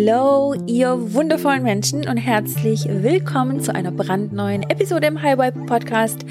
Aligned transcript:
Hallo, 0.00 0.54
ihr 0.66 1.12
wundervollen 1.12 1.62
Menschen 1.62 2.08
und 2.08 2.16
herzlich 2.16 2.86
willkommen 2.88 3.60
zu 3.60 3.74
einer 3.74 3.90
brandneuen 3.90 4.62
Episode 4.62 5.08
im 5.08 5.20
High 5.20 5.38
Vibe 5.38 5.66
Podcast. 5.66 6.24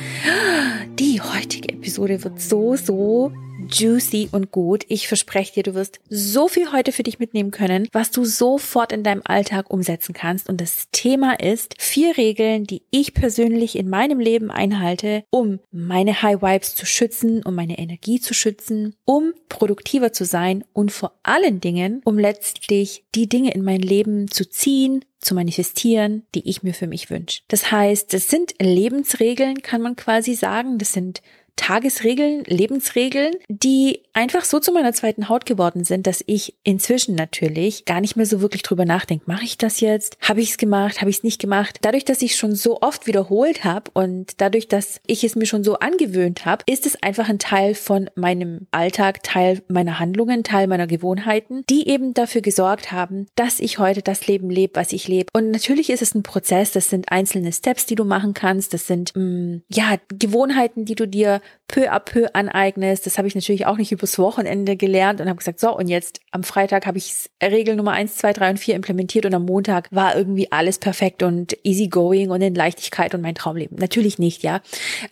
Die 0.98 1.22
heutige 1.22 1.74
Episode 1.74 2.24
wird 2.24 2.42
so, 2.42 2.76
so 2.76 3.32
juicy 3.72 4.30
und 4.32 4.52
gut. 4.52 4.86
Ich 4.88 5.08
verspreche 5.08 5.54
dir, 5.54 5.64
du 5.64 5.74
wirst 5.74 6.00
so 6.10 6.48
viel 6.48 6.72
heute 6.72 6.92
für 6.92 7.04
dich 7.04 7.20
mitnehmen 7.20 7.52
können, 7.52 7.88
was 7.92 8.12
du 8.12 8.26
sofort 8.26 8.92
in 8.92 9.04
deinem 9.04 9.22
Alltag 9.26 9.70
umsetzen 9.70 10.14
kannst. 10.14 10.50
Und 10.50 10.62
das 10.62 10.88
Thema 10.92 11.40
ist 11.40 11.76
vier 11.80 12.18
Regeln, 12.18 12.66
die 12.66 12.84
ich 12.92 13.14
persönlich 13.14 13.78
in 13.78 13.90
meinem 13.90 14.20
Leben 14.20 14.52
einhalte, 14.52 15.24
um 15.30 15.60
meine 15.72 16.22
High 16.22 16.42
Vibes 16.42 16.76
zu 16.76 16.86
schützen, 16.86 17.44
um 17.44 17.56
meine 17.56 17.78
Energie 17.78 18.20
zu 18.20 18.34
schützen, 18.34 18.96
um 19.06 19.34
produktiver 19.50 20.14
zu 20.14 20.26
sein 20.26 20.64
und 20.74 20.92
vor 20.92 21.14
allen 21.24 21.62
Dingen, 21.62 22.02
um 22.06 22.18
letztlich 22.18 23.04
die 23.16 23.28
Dinge 23.28 23.54
in 23.54 23.64
mein 23.64 23.82
Leben 23.82 24.30
zu 24.30 24.50
ziehen, 24.50 25.06
zu 25.20 25.36
manifestieren, 25.36 26.24
die 26.34 26.48
ich 26.48 26.64
mir 26.64 26.74
für 26.74 26.88
mich 26.88 27.10
wünsche. 27.10 27.42
Das 27.50 27.72
heißt, 27.72 28.14
das 28.14 28.30
sind 28.30 28.56
Lebensregeln, 28.60 29.62
kann 29.62 29.82
man 29.82 29.96
quasi 29.96 30.34
sagen. 30.34 30.78
Das 30.78 30.94
sind 30.94 31.22
Tagesregeln, 31.60 32.46
Lebensregeln, 32.46 33.34
die 33.50 34.04
einfach 34.14 34.46
so 34.46 34.60
zu 34.62 34.72
meiner 34.72 34.94
zweiten 34.94 35.28
Haut 35.28 35.46
geworden 35.46 35.84
sind, 35.84 36.08
dass 36.08 36.24
ich 36.26 36.56
inzwischen 36.64 37.16
natürlich 37.16 37.84
gar 37.84 38.00
nicht 38.00 38.16
mehr 38.16 38.26
so 38.26 38.40
wirklich 38.40 38.64
drüber 38.64 38.86
nachdenke. 38.86 39.26
Mache 39.28 39.44
ich 39.44 39.58
das 39.58 39.82
jetzt? 39.82 40.18
Habe 40.22 40.40
ich 40.40 40.52
es 40.52 40.58
gemacht? 40.58 41.02
Habe 41.02 41.10
ich 41.10 41.18
es 41.18 41.24
nicht 41.24 41.40
gemacht? 41.42 41.80
Dadurch, 41.82 42.06
dass 42.06 42.22
ich 42.22 42.38
schon 42.38 42.56
so 42.56 42.80
oft 42.80 43.08
wiederholt 43.08 43.66
habe 43.66 43.92
und 43.94 44.40
dadurch, 44.40 44.70
dass 44.70 45.02
ich 45.06 45.26
es 45.26 45.36
mir 45.36 45.46
schon 45.46 45.66
so 45.66 45.80
angewöhnt 45.80 46.46
habe, 46.46 46.64
ist 46.66 46.86
es 46.86 47.04
einfach 47.04 47.28
ein 47.28 47.40
Teil 47.40 47.76
von 47.76 48.10
meinem 48.16 48.68
Alltag, 48.72 49.22
Teil 49.24 49.62
meiner 49.68 50.00
Handlungen, 50.00 50.46
Teil 50.46 50.68
meiner 50.68 50.88
Gewohnheiten, 50.88 51.66
die 51.70 51.90
eben 51.90 52.14
dafür 52.14 52.40
gesorgt 52.40 52.94
haben, 52.94 53.28
dass 53.36 53.60
ich 53.60 53.80
heute 53.80 54.02
das 54.02 54.28
Leben 54.28 54.50
lebe, 54.50 54.76
was 54.76 54.94
ich 54.94 55.10
lebe. 55.10 55.28
Und 55.34 55.52
natürlich 55.52 55.90
ist 55.90 56.02
es 56.02 56.16
ein 56.16 56.24
Prozess, 56.24 56.72
das 56.72 56.90
sind 56.90 57.12
einzelne 57.12 57.52
Steps, 57.52 57.86
die 57.86 57.96
du 57.96 58.06
machen 58.06 58.34
kannst, 58.34 58.74
das 58.74 58.88
sind 58.88 59.14
mh, 59.14 59.24
mm, 59.24 59.62
ja 59.68 59.98
Gewohnheiten, 60.08 60.86
die 60.86 60.96
du 60.96 61.06
dir 61.06 61.42
peu 61.68 61.88
à 61.88 62.00
peu 62.00 62.28
aneignest. 62.34 63.06
Das 63.06 63.18
habe 63.18 63.28
ich 63.28 63.36
natürlich 63.36 63.66
auch 63.66 63.78
nicht 63.78 63.92
übers 63.92 64.18
Wochenende 64.20 64.76
gelernt 64.76 65.22
und 65.22 65.30
habe 65.30 65.38
gesagt, 65.38 65.60
so, 65.60 65.76
und 65.76 65.88
jetzt 65.88 66.20
am 66.32 66.44
Freitag 66.44 66.86
habe 66.86 66.98
ich 66.98 67.30
Regel 67.42 67.76
Nummer 67.76 67.92
eins, 67.92 68.16
zwei, 68.16 68.34
drei 68.34 68.50
und 68.50 68.58
vier 68.58 68.76
implementiert 68.76 69.26
und 69.26 69.34
am 69.34 69.46
Montag 69.46 69.88
war 69.92 70.18
irgendwie 70.18 70.52
alles 70.52 70.80
perfekt 70.80 71.24
und 71.24 71.56
easy 71.64 71.88
going 71.88 72.32
und 72.32 72.42
in 72.42 72.56
Leichtigkeit 72.56 73.14
und 73.14 73.22
mein 73.22 73.36
Traumleben. 73.36 73.78
Natürlich 73.78 74.20
nicht, 74.20 74.44
ja. 74.44 74.62